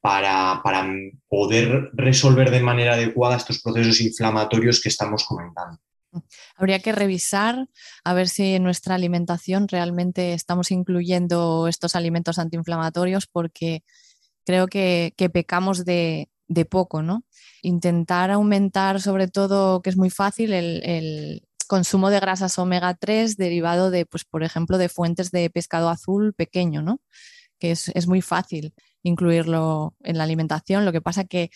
para, 0.00 0.60
para 0.62 0.86
poder 1.28 1.90
resolver 1.94 2.50
de 2.50 2.60
manera 2.60 2.94
adecuada 2.94 3.36
estos 3.36 3.60
procesos 3.62 4.00
inflamatorios 4.00 4.80
que 4.80 4.90
estamos 4.90 5.24
comentando. 5.24 5.78
Habría 6.56 6.78
que 6.78 6.92
revisar 6.92 7.68
a 8.04 8.14
ver 8.14 8.28
si 8.28 8.54
en 8.54 8.62
nuestra 8.62 8.94
alimentación 8.94 9.66
realmente 9.68 10.34
estamos 10.34 10.70
incluyendo 10.70 11.66
estos 11.68 11.96
alimentos 11.96 12.38
antiinflamatorios 12.38 13.26
porque 13.26 13.82
creo 14.44 14.66
que, 14.66 15.12
pecamos 15.32 15.84
de, 15.84 16.28
poco, 16.70 17.02
¿no? 17.02 17.24
Intentar 17.62 18.30
aumentar 18.30 19.00
sobre 19.00 19.28
todo, 19.28 19.82
que 19.82 19.90
es 19.90 19.96
muy 19.96 20.10
fácil, 20.10 20.52
el, 20.52 21.42
consumo 21.66 22.10
de 22.10 22.20
grasas 22.20 22.58
omega 22.58 22.94
3 22.94 23.36
derivado 23.36 23.90
de, 23.90 24.06
pues, 24.06 24.24
por 24.24 24.42
ejemplo, 24.42 24.78
de 24.78 24.88
fuentes 24.88 25.30
de 25.30 25.50
pescado 25.50 25.88
azul 25.88 26.34
pequeño, 26.34 26.82
¿no? 26.82 27.00
Que 27.58 27.72
es, 27.72 27.88
es 27.94 28.06
muy 28.06 28.22
fácil 28.22 28.74
incluirlo 29.02 29.94
en 30.02 30.18
la 30.18 30.24
alimentación. 30.24 30.84
Lo 30.84 30.92
que 30.92 31.00
pasa 31.00 31.24
que 31.24 31.50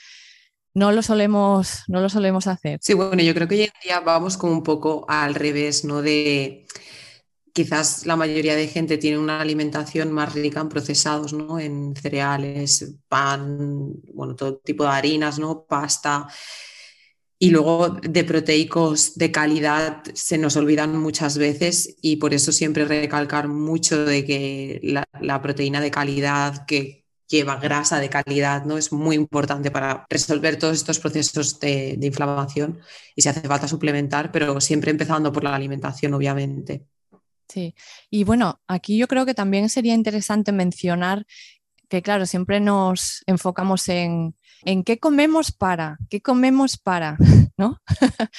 no 0.74 0.92
lo 0.92 1.02
solemos, 1.02 1.82
no 1.88 2.00
lo 2.00 2.08
solemos 2.08 2.46
hacer. 2.46 2.78
Sí, 2.82 2.94
bueno, 2.94 3.22
yo 3.22 3.34
creo 3.34 3.48
que 3.48 3.56
hoy 3.56 3.62
en 3.62 3.72
día 3.82 4.00
vamos 4.00 4.36
como 4.36 4.52
un 4.52 4.62
poco 4.62 5.04
al 5.08 5.34
revés, 5.34 5.84
¿no? 5.84 6.02
De 6.02 6.66
quizás 7.52 8.06
la 8.06 8.14
mayoría 8.14 8.54
de 8.54 8.68
gente 8.68 8.98
tiene 8.98 9.18
una 9.18 9.40
alimentación 9.40 10.12
más 10.12 10.32
rica 10.32 10.60
en 10.60 10.68
procesados, 10.68 11.32
¿no? 11.32 11.58
En 11.58 11.96
cereales, 11.96 12.94
pan, 13.08 13.92
bueno, 14.14 14.36
todo 14.36 14.58
tipo 14.58 14.84
de 14.84 14.90
harinas, 14.90 15.40
¿no? 15.40 15.64
Pasta. 15.64 16.28
Y 17.40 17.50
luego 17.50 17.90
de 17.90 18.24
proteicos 18.24 19.14
de 19.14 19.30
calidad 19.30 20.02
se 20.12 20.38
nos 20.38 20.56
olvidan 20.56 20.98
muchas 20.98 21.38
veces 21.38 21.96
y 22.02 22.16
por 22.16 22.34
eso 22.34 22.50
siempre 22.50 22.84
recalcar 22.84 23.46
mucho 23.46 24.04
de 24.04 24.24
que 24.24 24.80
la, 24.82 25.42
proteína 25.42 25.80
de 25.80 25.92
calidad 25.92 26.66
que 26.66 27.04
lleva 27.28 27.56
grasa 27.56 28.00
de 28.00 28.08
calidad, 28.08 28.64
¿no? 28.64 28.76
Es 28.76 28.90
muy 28.90 29.14
importante 29.14 29.70
para 29.70 30.04
resolver 30.10 30.58
todos 30.58 30.78
estos 30.78 30.98
procesos 30.98 31.60
de, 31.60 31.96
inflamación 32.02 32.80
y 33.14 33.22
si 33.22 33.28
hace 33.28 33.42
falta 33.42 33.68
suplementar, 33.68 34.32
pero 34.32 34.60
siempre 34.60 34.90
empezando 34.90 35.32
por 35.32 35.44
la 35.44 35.54
alimentación, 35.54 36.14
obviamente. 36.14 36.86
Sí, 37.48 37.74
y 38.10 38.24
bueno, 38.24 38.60
aquí 38.66 38.98
yo 38.98 39.06
creo 39.06 39.24
que 39.24 39.34
también 39.34 39.68
sería 39.68 39.94
interesante 39.94 40.50
mencionar 40.50 41.24
que, 41.88 42.02
claro, 42.02 42.26
siempre 42.26 42.60
nos 42.60 43.22
enfocamos 43.26 43.88
en, 43.88 44.34
en 44.64 44.84
qué 44.84 44.98
comemos 44.98 45.52
para, 45.52 45.98
qué 46.10 46.20
comemos 46.20 46.76
para, 46.78 47.16
¿no? 47.56 47.80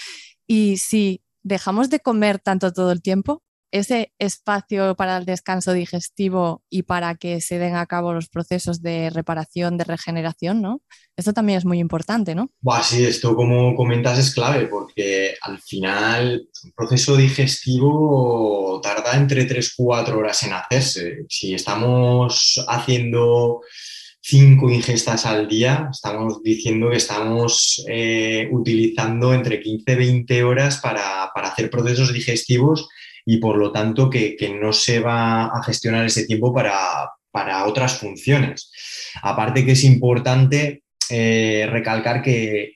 y 0.47 0.77
si 0.77 1.21
dejamos 1.43 1.89
de 1.89 1.99
comer 1.99 2.39
tanto 2.39 2.73
todo 2.73 2.91
el 2.91 3.01
tiempo, 3.01 3.43
ese 3.71 4.13
espacio 4.17 4.95
para 4.95 5.17
el 5.17 5.25
descanso 5.25 5.73
digestivo 5.73 6.63
y 6.69 6.83
para 6.83 7.15
que 7.15 7.41
se 7.41 7.59
den 7.59 7.75
a 7.75 7.85
cabo 7.85 8.13
los 8.13 8.29
procesos 8.29 8.81
de 8.81 9.09
reparación, 9.09 9.77
de 9.77 9.83
regeneración, 9.83 10.61
¿no? 10.61 10.81
Esto 11.15 11.33
también 11.33 11.57
es 11.57 11.65
muy 11.65 11.79
importante, 11.79 12.33
¿no? 12.33 12.49
sí, 12.81 13.05
esto 13.05 13.35
como 13.35 13.75
comentas 13.75 14.17
es 14.17 14.33
clave 14.33 14.67
porque 14.67 15.35
al 15.41 15.59
final 15.59 16.47
un 16.63 16.71
proceso 16.71 17.15
digestivo 17.15 18.79
tarda 18.81 19.15
entre 19.15 19.47
3-4 19.47 20.15
horas 20.15 20.43
en 20.43 20.53
hacerse. 20.53 21.25
Si 21.29 21.53
estamos 21.53 22.63
haciendo 22.67 23.61
cinco 24.21 24.69
ingestas 24.69 25.25
al 25.25 25.47
día, 25.47 25.89
estamos 25.91 26.43
diciendo 26.43 26.89
que 26.89 26.97
estamos 26.97 27.83
eh, 27.87 28.47
utilizando 28.51 29.33
entre 29.33 29.61
15 29.61 29.93
y 29.93 29.95
20 29.95 30.43
horas 30.43 30.77
para, 30.77 31.31
para 31.33 31.49
hacer 31.49 31.69
procesos 31.69 32.13
digestivos 32.13 32.87
y 33.25 33.37
por 33.37 33.57
lo 33.57 33.71
tanto 33.71 34.09
que, 34.09 34.35
no 34.59 34.73
se 34.73 34.99
va 34.99 35.45
a 35.45 35.63
gestionar 35.63 36.03
ese 36.03 36.25
tiempo 36.25 36.51
para, 36.53 37.11
otras 37.65 37.99
funciones. 37.99 38.71
Aparte 39.21 39.63
que 39.63 39.73
es 39.73 39.83
importante 39.83 40.83
eh, 41.09 41.67
recalcar 41.69 42.23
que 42.23 42.73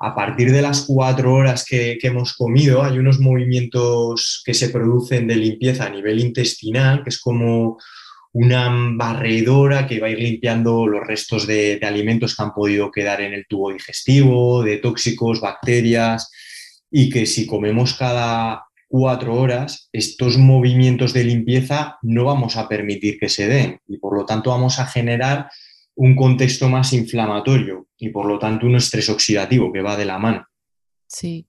a 0.00 0.14
partir 0.14 0.50
de 0.50 0.60
las 0.60 0.82
cuatro 0.82 1.32
horas 1.32 1.64
que, 1.64 1.98
hemos 2.02 2.34
comido 2.34 2.82
hay 2.82 2.98
unos 2.98 3.20
movimientos 3.20 4.42
que 4.44 4.54
se 4.54 4.70
producen 4.70 5.28
de 5.28 5.36
limpieza 5.36 5.86
a 5.86 5.90
nivel 5.90 6.18
intestinal, 6.18 7.04
que 7.04 7.10
es 7.10 7.20
como 7.20 7.78
una 8.32 8.70
barredora 8.94 9.86
que 9.86 10.00
va 10.00 10.06
a 10.06 10.10
ir 10.10 10.18
limpiando 10.18 10.86
los 10.86 11.06
restos 11.06 11.46
de, 11.46 11.78
de, 11.78 11.86
alimentos 11.86 12.34
que 12.34 12.42
han 12.42 12.52
podido 12.52 12.90
quedar 12.90 13.20
en 13.20 13.34
el 13.34 13.46
tubo 13.46 13.72
digestivo, 13.72 14.62
de 14.62 14.78
tóxicos, 14.78 15.40
bacterias, 15.40 16.30
y 16.90 17.10
que 17.10 17.26
si 17.26 17.46
comemos 17.46 17.94
cada 17.94 18.64
cuatro 18.92 19.34
horas, 19.34 19.88
estos 19.92 20.36
movimientos 20.36 21.14
de 21.14 21.24
limpieza 21.24 21.98
no 22.02 22.26
vamos 22.26 22.58
a 22.58 22.68
permitir 22.68 23.18
que 23.18 23.30
se 23.30 23.48
den 23.48 23.80
y 23.88 23.96
por 23.96 24.14
lo 24.14 24.26
tanto 24.26 24.50
vamos 24.50 24.78
a 24.78 24.86
generar 24.86 25.48
un 25.94 26.14
contexto 26.14 26.68
más 26.68 26.92
inflamatorio 26.92 27.88
y 27.96 28.10
por 28.10 28.26
lo 28.26 28.38
tanto 28.38 28.66
un 28.66 28.76
estrés 28.76 29.08
oxidativo 29.08 29.72
que 29.72 29.80
va 29.80 29.96
de 29.96 30.04
la 30.04 30.18
mano. 30.18 30.46
Sí. 31.06 31.48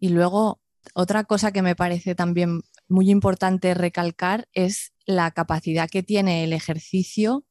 Y 0.00 0.08
luego, 0.08 0.60
otra 0.94 1.22
cosa 1.22 1.52
que 1.52 1.62
me 1.62 1.76
parece 1.76 2.16
también 2.16 2.62
muy 2.88 3.08
importante 3.08 3.74
recalcar 3.74 4.48
es 4.52 4.93
la 5.06 5.30
capacidad 5.30 5.88
que 5.88 6.02
tiene 6.02 6.44
el 6.44 6.52
ejercicio 6.52 7.44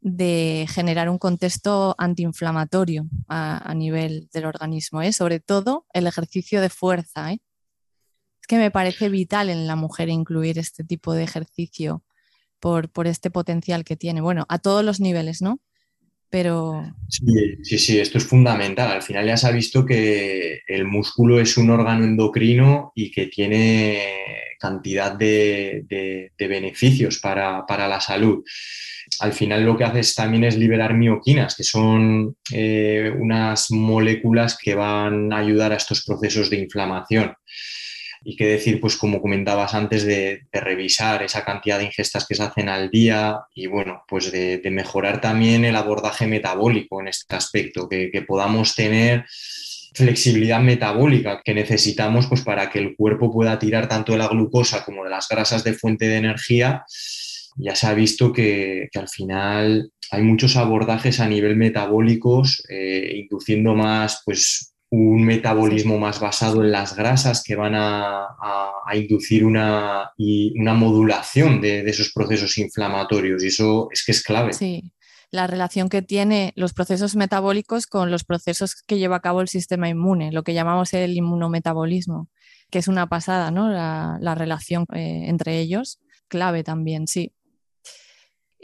de 0.00 0.66
generar 0.68 1.08
un 1.08 1.18
contexto 1.18 1.94
antiinflamatorio 1.98 3.06
a, 3.28 3.74
nivel 3.74 4.28
del 4.32 4.44
organismo, 4.44 5.02
¿eh? 5.02 5.12
sobre 5.12 5.40
todo 5.40 5.86
el 5.92 6.06
ejercicio 6.06 6.60
de 6.60 6.68
fuerza. 6.68 7.32
¿eh? 7.32 7.40
que 8.46 8.56
me 8.56 8.70
parece 8.70 9.08
vital 9.08 9.50
en 9.50 9.66
la 9.66 9.76
mujer 9.76 10.08
incluir 10.08 10.58
este 10.58 10.84
tipo 10.84 11.12
de 11.14 11.24
ejercicio 11.24 12.02
por, 12.60 12.88
por 12.90 13.06
este 13.06 13.30
potencial 13.30 13.84
que 13.84 13.96
tiene. 13.96 14.20
Bueno, 14.20 14.46
a 14.48 14.58
todos 14.58 14.84
los 14.84 15.00
niveles, 15.00 15.42
¿no? 15.42 15.60
Pero... 16.30 16.84
Sí, 17.08 17.56
sí, 17.62 17.78
sí, 17.78 17.98
esto 17.98 18.18
es 18.18 18.24
fundamental. 18.24 18.90
Al 18.90 19.02
final 19.02 19.26
ya 19.26 19.36
se 19.36 19.46
ha 19.46 19.52
visto 19.52 19.86
que 19.86 20.60
el 20.66 20.84
músculo 20.84 21.40
es 21.40 21.56
un 21.56 21.70
órgano 21.70 22.04
endocrino 22.04 22.92
y 22.94 23.10
que 23.10 23.26
tiene 23.26 24.02
cantidad 24.58 25.12
de, 25.12 26.32
beneficios 26.38 27.18
para, 27.18 27.88
la 27.88 28.00
salud. 28.00 28.42
Al 29.20 29.32
final 29.32 29.64
lo 29.64 29.76
que 29.76 29.84
haces 29.84 30.14
también 30.14 30.44
es 30.44 30.56
liberar 30.56 30.94
mioquinas, 30.94 31.54
que 31.54 31.62
son 31.62 32.36
eh, 32.52 33.12
unas 33.16 33.70
moléculas 33.70 34.58
que 34.60 34.74
van 34.74 35.32
a 35.32 35.38
ayudar 35.38 35.72
a 35.72 35.76
estos 35.76 36.04
procesos 36.04 36.50
de 36.50 36.58
inflamación. 36.58 37.32
Y 38.28 38.34
qué 38.34 38.46
decir, 38.48 38.80
pues 38.80 38.96
como 38.96 39.22
comentabas 39.22 39.72
antes, 39.72 40.04
de, 40.04 40.48
revisar 40.50 41.22
esa 41.22 41.44
cantidad 41.44 41.78
de 41.78 41.84
ingestas 41.84 42.26
que 42.26 42.34
se 42.34 42.42
hacen 42.42 42.68
al 42.68 42.90
día 42.90 43.38
y 43.54 43.68
bueno, 43.68 44.02
pues 44.08 44.32
de, 44.32 44.60
mejorar 44.72 45.20
también 45.20 45.64
el 45.64 45.76
abordaje 45.76 46.26
metabólico 46.26 47.00
en 47.00 47.06
este 47.06 47.36
aspecto, 47.36 47.88
que, 47.88 48.24
podamos 48.26 48.74
tener 48.74 49.26
flexibilidad 49.94 50.60
metabólica 50.60 51.40
que 51.44 51.54
necesitamos 51.54 52.26
pues, 52.26 52.42
para 52.42 52.68
que 52.68 52.80
el 52.80 52.96
cuerpo 52.96 53.32
pueda 53.32 53.60
tirar 53.60 53.88
tanto 53.88 54.10
de 54.10 54.18
la 54.18 54.26
glucosa 54.26 54.84
como 54.84 55.04
de 55.04 55.10
las 55.10 55.28
grasas 55.28 55.62
de 55.62 55.74
fuente 55.74 56.08
de 56.08 56.16
energía. 56.16 56.84
Ya 57.54 57.76
se 57.76 57.86
ha 57.86 57.94
visto 57.94 58.32
que, 58.32 58.88
al 58.96 59.08
final 59.08 59.92
hay 60.10 60.22
muchos 60.24 60.56
abordajes 60.56 61.20
a 61.20 61.28
nivel 61.28 61.54
metabólicos, 61.54 62.64
eh, 62.68 63.12
induciendo 63.14 63.76
más 63.76 64.22
pues, 64.24 64.72
un 64.96 65.24
metabolismo 65.24 65.98
más 65.98 66.20
basado 66.20 66.64
en 66.64 66.72
las 66.72 66.96
grasas 66.96 67.42
que 67.44 67.54
van 67.54 67.74
a, 67.74 68.28
inducir 68.94 69.44
una, 69.44 70.12
una 70.54 70.74
modulación 70.74 71.60
de, 71.60 71.80
esos 71.80 72.12
procesos 72.12 72.56
inflamatorios 72.56 73.42
y 73.44 73.48
eso 73.48 73.88
es 73.92 74.04
que 74.04 74.12
es 74.12 74.22
clave. 74.22 74.52
Sí, 74.54 74.92
la 75.30 75.46
relación 75.46 75.88
que 75.88 76.02
tiene 76.02 76.52
los 76.56 76.72
procesos 76.72 77.14
metabólicos 77.14 77.86
con 77.86 78.10
los 78.10 78.24
procesos 78.24 78.74
que 78.86 78.98
lleva 78.98 79.16
a 79.16 79.20
cabo 79.20 79.42
el 79.42 79.48
sistema 79.48 79.88
inmune, 79.88 80.32
lo 80.32 80.44
que 80.44 80.54
llamamos 80.54 80.94
el 80.94 81.14
inmunometabolismo, 81.14 82.30
que 82.70 82.78
es 82.78 82.88
una 82.88 83.06
pasada, 83.08 83.50
¿no? 83.50 83.68
La, 83.68 84.34
relación 84.34 84.86
eh, 84.94 85.24
entre 85.26 85.58
ellos, 85.58 86.00
clave 86.28 86.64
también, 86.64 87.06
sí. 87.06 87.32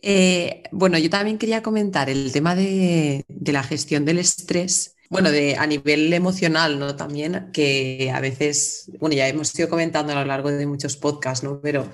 Eh, 0.05 0.63
bueno, 0.73 0.99
yo 0.99 1.11
también 1.11 1.39
quería 1.39 1.63
comentar 1.63 2.09
el 2.09 2.33
tema 2.33 2.55
de, 2.55 3.25
de 3.29 3.53
la 3.53 3.63
gestión 3.63 4.05
del 4.05 4.19
estrés 4.19 4.97
bueno, 5.13 5.31
de, 5.31 5.57
a 5.57 5.67
nivel 5.67 6.11
emocional, 6.11 6.79
¿no? 6.79 6.97
También, 6.97 7.51
que 7.53 8.11
a 8.15 8.19
veces, 8.19 8.91
bueno, 8.99 9.15
ya 9.15 9.29
hemos 9.29 9.55
ido 9.59 9.69
comentando 9.69 10.15
a 10.15 10.17
lo 10.17 10.25
largo 10.25 10.51
de 10.51 10.67
muchos 10.67 10.97
podcasts, 10.97 11.45
¿no? 11.45 11.61
Pero, 11.61 11.87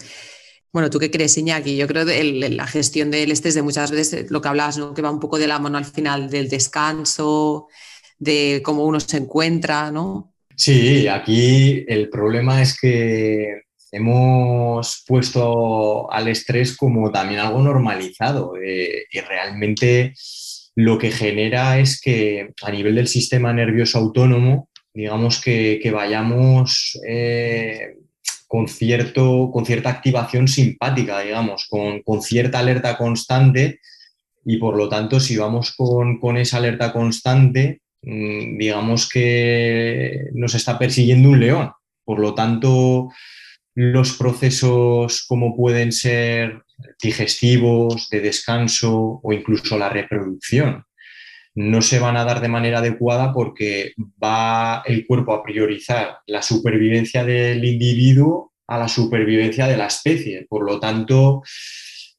bueno, 0.72 0.88
¿tú 0.88 1.00
qué 1.00 1.10
crees, 1.10 1.36
Iñaki? 1.36 1.76
Yo 1.76 1.88
creo 1.88 2.06
que 2.06 2.22
la 2.22 2.66
gestión 2.68 3.10
del 3.10 3.32
estrés 3.32 3.56
de 3.56 3.62
muchas 3.62 3.90
veces, 3.90 4.30
lo 4.30 4.40
que 4.40 4.46
hablabas, 4.46 4.78
¿no? 4.78 4.94
Que 4.94 5.02
va 5.02 5.10
un 5.10 5.18
poco 5.18 5.36
de 5.36 5.48
la 5.48 5.58
mano 5.58 5.78
al 5.78 5.84
final 5.84 6.30
del 6.30 6.48
descanso, 6.48 7.66
de 8.20 8.62
cómo 8.64 8.84
uno 8.84 9.00
se 9.00 9.16
encuentra, 9.16 9.90
¿no? 9.90 10.32
Sí, 10.54 11.08
aquí 11.08 11.84
el 11.88 12.10
problema 12.10 12.62
es 12.62 12.78
que 12.80 13.62
hemos 13.90 15.02
puesto 15.04 16.08
al 16.12 16.28
estrés 16.28 16.76
como 16.76 17.10
también 17.10 17.40
algo 17.40 17.60
normalizado 17.62 18.52
eh, 18.62 19.06
y 19.10 19.20
realmente 19.22 20.14
lo 20.78 20.96
que 20.96 21.10
genera 21.10 21.80
es 21.80 22.00
que 22.00 22.54
a 22.62 22.70
nivel 22.70 22.94
del 22.94 23.08
sistema 23.08 23.52
nervioso 23.52 23.98
autónomo, 23.98 24.68
digamos 24.94 25.40
que, 25.40 25.90
vayamos 25.92 26.96
eh, 27.04 27.96
con, 28.46 28.68
cierto, 28.68 29.50
con 29.52 29.66
cierta 29.66 29.90
activación 29.90 30.46
simpática, 30.46 31.18
digamos, 31.18 31.66
con, 31.68 32.22
cierta 32.22 32.60
alerta 32.60 32.96
constante 32.96 33.80
y 34.44 34.58
por 34.58 34.76
lo 34.76 34.88
tanto 34.88 35.18
si 35.18 35.36
vamos 35.36 35.74
con, 35.76 36.20
con 36.20 36.36
esa 36.36 36.58
alerta 36.58 36.92
constante, 36.92 37.80
mm, 38.02 38.56
digamos 38.56 39.08
que 39.08 40.26
nos 40.32 40.54
está 40.54 40.78
persiguiendo 40.78 41.30
un 41.30 41.40
león. 41.40 41.72
Por 42.04 42.20
lo 42.20 42.34
tanto, 42.34 43.08
los 43.80 44.14
procesos 44.14 45.24
como 45.28 45.56
pueden 45.56 45.92
ser 45.92 46.62
digestivos, 47.00 48.08
de 48.10 48.20
descanso 48.20 49.20
o 49.22 49.32
incluso 49.32 49.78
la 49.78 49.88
reproducción 49.88 50.84
no 51.54 51.82
se 51.82 51.98
van 51.98 52.16
a 52.16 52.24
dar 52.24 52.40
de 52.40 52.48
manera 52.48 52.78
adecuada 52.78 53.32
porque 53.32 53.92
va 54.22 54.82
el 54.86 55.06
cuerpo 55.06 55.32
a 55.32 55.42
priorizar 55.42 56.18
la 56.26 56.40
supervivencia 56.42 57.24
del 57.24 57.64
individuo 57.64 58.52
a 58.68 58.78
la 58.78 58.88
supervivencia 58.88 59.66
de 59.66 59.76
la 59.76 59.86
especie. 59.86 60.46
Por 60.48 60.64
lo 60.64 60.78
tanto, 60.78 61.42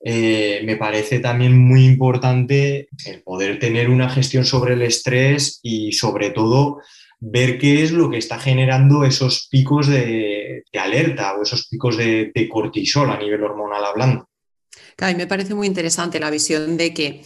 eh, 0.04 0.62
me 0.66 0.76
parece 0.78 1.20
también 1.20 1.58
muy 1.58 1.86
importante 1.86 2.90
el 3.06 3.22
poder 3.22 3.60
tener 3.60 3.90
una 3.90 4.10
gestión 4.10 4.46
sobre 4.46 4.74
el 4.74 4.82
estrés 4.82 5.60
y 5.62 5.94
sobre 5.94 6.32
todo 6.32 6.82
ver 7.20 7.58
qué 7.58 7.84
es 7.84 7.92
lo 7.92 8.10
que 8.10 8.18
está 8.18 8.40
generando 8.40 9.04
esos 9.04 9.48
picos 9.50 9.88
de, 9.88 10.64
alerta 10.74 11.36
o 11.36 11.44
esos 11.44 11.68
picos 11.68 11.98
de, 11.98 12.50
cortisol 12.52 13.10
a 13.10 13.18
nivel 13.18 13.44
hormonal 13.44 13.84
hablando. 13.86 14.30
Claro, 14.96 15.18
me 15.18 15.28
parece 15.28 15.54
muy 15.54 15.68
interesante 15.68 16.20
la 16.20 16.30
visión 16.30 16.78
de 16.78 16.94
que 16.94 17.24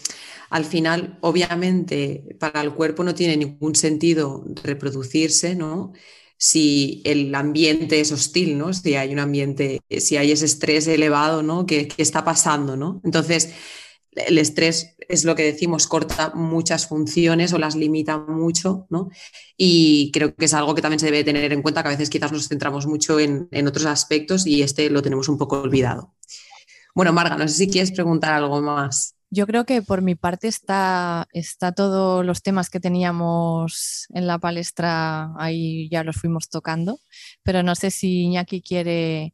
al 0.49 0.65
final, 0.65 1.17
obviamente, 1.21 2.23
para 2.39 2.61
el 2.61 2.73
cuerpo 2.73 3.03
no 3.03 3.15
tiene 3.15 3.37
ningún 3.37 3.75
sentido 3.75 4.43
reproducirse, 4.63 5.55
¿no? 5.55 5.93
Si 6.37 7.01
el 7.05 7.33
ambiente 7.33 7.99
es 7.99 8.11
hostil, 8.11 8.57
¿no? 8.57 8.73
Si 8.73 8.95
hay 8.95 9.13
un 9.13 9.19
ambiente, 9.19 9.81
si 9.89 10.17
hay 10.17 10.31
ese 10.31 10.45
estrés 10.45 10.87
elevado, 10.87 11.41
¿no? 11.41 11.65
¿Qué, 11.65 11.87
qué 11.87 12.01
está 12.01 12.23
pasando, 12.23 12.75
¿no? 12.75 13.01
Entonces, 13.03 13.53
el 14.15 14.37
estrés 14.37 14.95
es 15.07 15.25
lo 15.25 15.35
que 15.35 15.43
decimos, 15.43 15.87
corta 15.87 16.31
muchas 16.35 16.87
funciones 16.87 17.53
o 17.53 17.59
las 17.59 17.75
limita 17.75 18.17
mucho, 18.17 18.87
¿no? 18.89 19.09
Y 19.57 20.11
creo 20.11 20.35
que 20.35 20.45
es 20.45 20.53
algo 20.53 20.75
que 20.75 20.81
también 20.81 20.99
se 20.99 21.07
debe 21.07 21.23
tener 21.23 21.51
en 21.53 21.61
cuenta, 21.61 21.81
que 21.81 21.89
a 21.89 21.91
veces 21.91 22.09
quizás 22.09 22.31
nos 22.31 22.47
centramos 22.47 22.87
mucho 22.87 23.19
en, 23.19 23.49
otros 23.67 23.85
aspectos 23.85 24.45
y 24.45 24.61
este 24.61 24.89
lo 24.89 25.01
tenemos 25.01 25.29
un 25.29 25.37
poco 25.37 25.61
olvidado. 25.61 26.13
Bueno, 26.95 27.13
Marga, 27.13 27.37
no 27.37 27.47
sé 27.47 27.55
si 27.55 27.69
quieres 27.69 27.91
preguntar 27.91 28.33
algo 28.33 28.61
más. 28.61 29.15
Yo 29.29 29.47
creo 29.47 29.65
que 29.65 29.81
por 29.81 30.03
mi 30.03 30.13
parte 30.13 30.47
está, 30.47 31.27
está 31.33 31.71
todos 31.71 32.23
los 32.23 32.43
temas 32.43 32.69
que 32.69 32.79
teníamos 32.79 34.05
en 34.13 34.27
la 34.27 34.37
palestra, 34.37 35.31
ahí 35.37 35.89
ya 35.89 36.03
los 36.03 36.17
fuimos 36.17 36.49
tocando, 36.49 36.99
pero 37.41 37.63
no 37.63 37.73
sé 37.73 37.89
si 37.89 38.25
Iñaki 38.25 38.61
quiere 38.61 39.33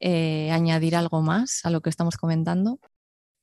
eh, 0.00 0.50
añadir 0.50 0.96
algo 0.96 1.22
más 1.22 1.60
a 1.64 1.70
lo 1.70 1.80
que 1.80 1.90
estamos 1.90 2.16
comentando. 2.16 2.80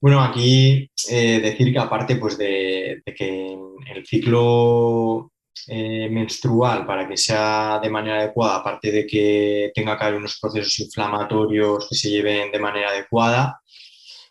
Bueno, 0.01 0.19
aquí 0.23 0.89
eh, 1.11 1.39
decir 1.41 1.71
que 1.71 1.77
aparte 1.77 2.15
pues, 2.15 2.35
de, 2.35 3.03
que 3.05 3.55
el 3.93 4.05
ciclo 4.07 5.31
eh, 5.67 6.09
menstrual, 6.09 6.87
para 6.87 7.07
que 7.07 7.15
sea 7.17 7.79
de 7.81 7.89
manera 7.91 8.17
adecuada, 8.17 8.57
aparte 8.57 8.91
de 8.91 9.05
que 9.05 9.71
tenga 9.75 9.95
que 9.97 10.05
haber 10.05 10.17
unos 10.17 10.39
procesos 10.41 10.79
inflamatorios 10.79 11.87
que 11.87 11.95
se 11.95 12.09
lleven 12.09 12.51
de 12.51 12.57
manera 12.57 12.89
adecuada, 12.89 13.61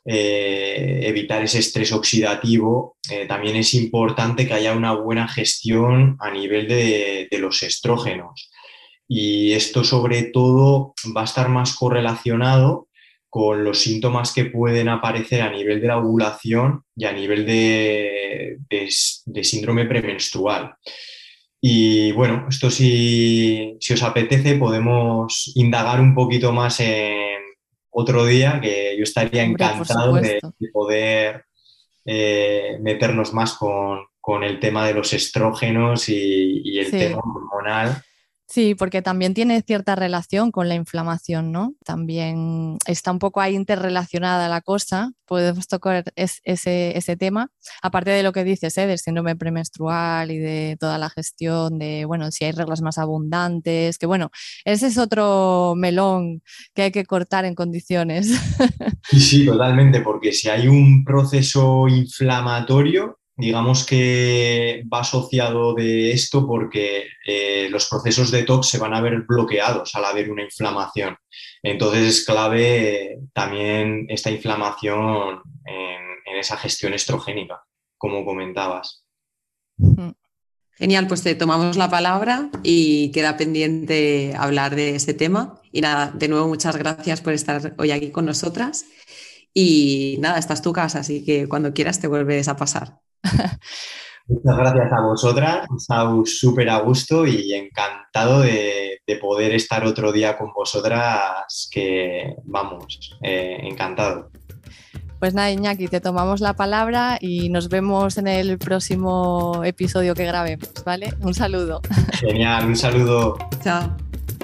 eh, 0.04 1.02
evitar 1.04 1.40
ese 1.44 1.60
estrés 1.60 1.92
oxidativo, 1.92 2.96
también 3.28 3.54
es 3.54 3.74
importante 3.74 4.48
que 4.48 4.54
haya 4.54 4.72
una 4.74 4.94
buena 4.94 5.28
gestión 5.28 6.16
a 6.18 6.32
nivel 6.32 6.66
de, 6.66 7.28
de 7.30 7.38
los 7.38 7.62
estrógenos. 7.62 8.50
Y 9.06 9.52
esto 9.52 9.84
sobre 9.84 10.24
todo 10.24 10.94
va 11.16 11.22
a 11.22 11.24
estar 11.24 11.48
más 11.48 11.76
correlacionado 11.76 12.88
con 13.30 13.62
los 13.62 13.78
síntomas 13.78 14.34
que 14.34 14.46
pueden 14.46 14.88
aparecer 14.88 15.40
a 15.42 15.50
nivel 15.50 15.80
de 15.80 15.86
la 15.86 15.98
ovulación 15.98 16.82
y 16.96 17.04
a 17.04 17.12
nivel 17.12 17.46
de, 17.46 18.58
síndrome 19.42 19.86
premenstrual. 19.86 20.74
Y 21.60 22.10
bueno, 22.12 22.46
esto 22.48 22.70
si, 22.70 23.78
os 23.92 24.02
apetece 24.02 24.56
podemos 24.56 25.52
indagar 25.54 26.00
un 26.00 26.14
poquito 26.14 26.52
más 26.52 26.80
en 26.80 27.38
otro 27.90 28.26
día, 28.26 28.60
que 28.60 28.96
yo 28.98 29.04
estaría 29.04 29.44
encantado 29.44 30.14
de, 30.14 30.40
poder 30.72 31.44
eh, 32.04 32.78
meternos 32.80 33.32
más 33.32 33.54
con, 33.54 34.08
el 34.42 34.60
tema 34.60 34.86
de 34.86 34.94
los 34.94 35.12
estrógenos 35.12 36.08
y, 36.08 36.78
el 36.78 36.90
tema 36.90 37.18
hormonal 37.18 38.02
Sí, 38.50 38.74
porque 38.74 39.00
también 39.00 39.32
tiene 39.32 39.62
cierta 39.62 39.94
relación 39.94 40.50
con 40.50 40.68
la 40.68 40.74
inflamación, 40.74 41.52
¿no? 41.52 41.74
También 41.84 42.78
está 42.84 43.12
un 43.12 43.20
poco 43.20 43.40
ahí 43.40 43.54
interrelacionada 43.54 44.48
la 44.48 44.60
cosa, 44.60 45.12
podemos 45.24 45.68
tocar 45.68 46.02
ese, 46.16 47.16
tema, 47.16 47.52
aparte 47.80 48.10
de 48.10 48.24
lo 48.24 48.32
que 48.32 48.42
dices, 48.42 48.76
¿eh? 48.76 48.88
del 48.88 48.98
síndrome 48.98 49.36
premenstrual 49.36 50.32
y 50.32 50.38
de 50.38 50.76
toda 50.80 50.98
la 50.98 51.10
gestión 51.10 51.78
de, 51.78 52.04
bueno, 52.06 52.32
si 52.32 52.44
hay 52.44 52.50
reglas 52.50 52.82
más 52.82 52.98
abundantes, 52.98 53.98
que 53.98 54.06
bueno, 54.06 54.30
ese 54.64 54.88
es 54.88 54.98
otro 54.98 55.74
melón 55.76 56.42
que 56.74 56.82
hay 56.82 56.90
que 56.90 57.04
cortar 57.04 57.44
en 57.44 57.54
condiciones. 57.54 58.32
Sí, 59.12 59.46
totalmente, 59.46 60.00
porque 60.00 60.32
si 60.32 60.48
hay 60.48 60.68
un 60.68 61.04
proceso 61.04 61.88
inflamatorio, 61.88 63.19
digamos 63.40 63.84
que 63.84 64.84
va 64.92 65.00
asociado 65.00 65.74
de 65.74 66.12
esto 66.12 66.46
porque 66.46 67.06
eh, 67.26 67.68
los 67.70 67.88
procesos 67.88 68.30
de 68.30 68.44
TOX 68.44 68.68
se 68.68 68.78
van 68.78 68.94
a 68.94 69.00
ver 69.00 69.22
bloqueados 69.22 69.94
al 69.94 70.04
haber 70.04 70.30
una 70.30 70.44
inflamación. 70.44 71.16
Entonces 71.62 72.06
es 72.06 72.24
clave 72.24 73.18
también 73.32 74.06
esta 74.08 74.30
inflamación 74.30 75.42
en, 75.64 76.36
esa 76.38 76.56
gestión 76.56 76.94
estrogénica, 76.94 77.62
como 77.98 78.24
comentabas. 78.24 79.04
Genial, 80.74 81.06
pues 81.06 81.22
te 81.22 81.34
tomamos 81.34 81.76
la 81.76 81.90
palabra 81.90 82.50
y 82.62 83.10
queda 83.10 83.36
pendiente 83.36 84.32
hablar 84.38 84.74
de 84.74 84.94
este 84.94 85.12
tema. 85.12 85.60
Y 85.72 85.82
nada, 85.82 86.10
de 86.14 86.28
nuevo 86.28 86.48
muchas 86.48 86.76
gracias 86.76 87.20
por 87.20 87.34
estar 87.34 87.74
hoy 87.78 87.90
aquí 87.90 88.10
con 88.10 88.24
nosotras. 88.24 88.86
Y 89.52 90.16
nada, 90.20 90.38
esta 90.38 90.54
es 90.54 90.62
tu 90.62 90.72
casa, 90.72 91.00
así 91.00 91.24
que 91.24 91.48
cuando 91.48 91.74
quieras 91.74 92.00
te 92.00 92.06
vuelves 92.06 92.48
a 92.48 92.56
pasar. 92.56 93.00
Muchas 94.30 94.56
gracias 94.56 94.92
a 94.92 95.00
vosotras, 95.00 95.66
he 95.68 95.76
estado 95.76 96.22
súper 96.24 96.70
a 96.70 96.78
gusto 96.78 97.26
y 97.26 97.52
encantado 97.52 98.42
de, 98.42 99.00
poder 99.20 99.52
estar 99.56 99.84
otro 99.84 100.12
día 100.12 100.38
con 100.38 100.52
vosotras, 100.52 101.68
que 101.68 102.36
vamos, 102.44 103.18
eh, 103.22 103.58
encantado. 103.62 104.30
Pues 105.18 105.34
nada, 105.34 105.50
Iñaki, 105.50 105.88
te 105.88 106.00
tomamos 106.00 106.40
la 106.40 106.54
palabra 106.54 107.18
y 107.20 107.50
nos 107.50 107.68
vemos 107.68 108.18
en 108.18 108.28
el 108.28 108.56
próximo 108.56 109.62
episodio 109.64 110.14
que 110.14 110.24
grabemos, 110.24 110.72
¿vale? 110.84 111.12
Un 111.20 111.34
saludo. 111.34 111.82
Genial, 112.12 112.66
un 112.66 112.76
saludo. 112.76 113.36
Chao. 113.64 113.96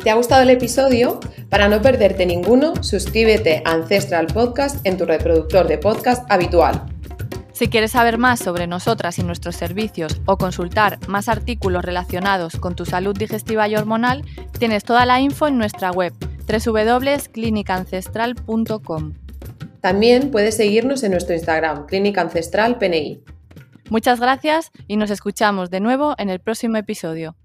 ¿Te 0.02 0.10
ha 0.10 0.14
gustado 0.14 0.42
el 0.42 0.50
episodio? 0.50 1.20
Para 1.48 1.68
no 1.68 1.80
perderte 1.80 2.26
ninguno, 2.26 2.74
suscríbete 2.82 3.62
a 3.64 3.72
Ancestral 3.72 4.26
Podcast 4.26 4.84
en 4.84 4.98
tu 4.98 5.06
reproductor 5.06 5.66
de 5.66 5.78
podcast 5.78 6.30
habitual. 6.30 6.95
Si 7.56 7.68
quieres 7.68 7.92
saber 7.92 8.18
más 8.18 8.40
sobre 8.40 8.66
nosotras 8.66 9.18
y 9.18 9.22
nuestros 9.22 9.56
servicios 9.56 10.20
o 10.26 10.36
consultar 10.36 10.98
más 11.08 11.30
artículos 11.30 11.82
relacionados 11.82 12.56
con 12.56 12.76
tu 12.76 12.84
salud 12.84 13.16
digestiva 13.16 13.66
y 13.66 13.76
hormonal, 13.76 14.26
tienes 14.58 14.84
toda 14.84 15.06
la 15.06 15.22
info 15.22 15.46
en 15.46 15.56
nuestra 15.56 15.90
web 15.90 16.12
www.clinicancestral.com. 16.46 19.14
También 19.80 20.30
puedes 20.30 20.54
seguirnos 20.54 21.02
en 21.02 21.12
nuestro 21.12 21.34
Instagram, 21.34 21.86
Clínica 21.86 22.20
Ancestral 22.20 22.76
PNI. 22.76 23.22
Muchas 23.88 24.20
gracias 24.20 24.70
y 24.86 24.98
nos 24.98 25.10
escuchamos 25.10 25.70
de 25.70 25.80
nuevo 25.80 26.14
en 26.18 26.28
el 26.28 26.40
próximo 26.40 26.76
episodio. 26.76 27.36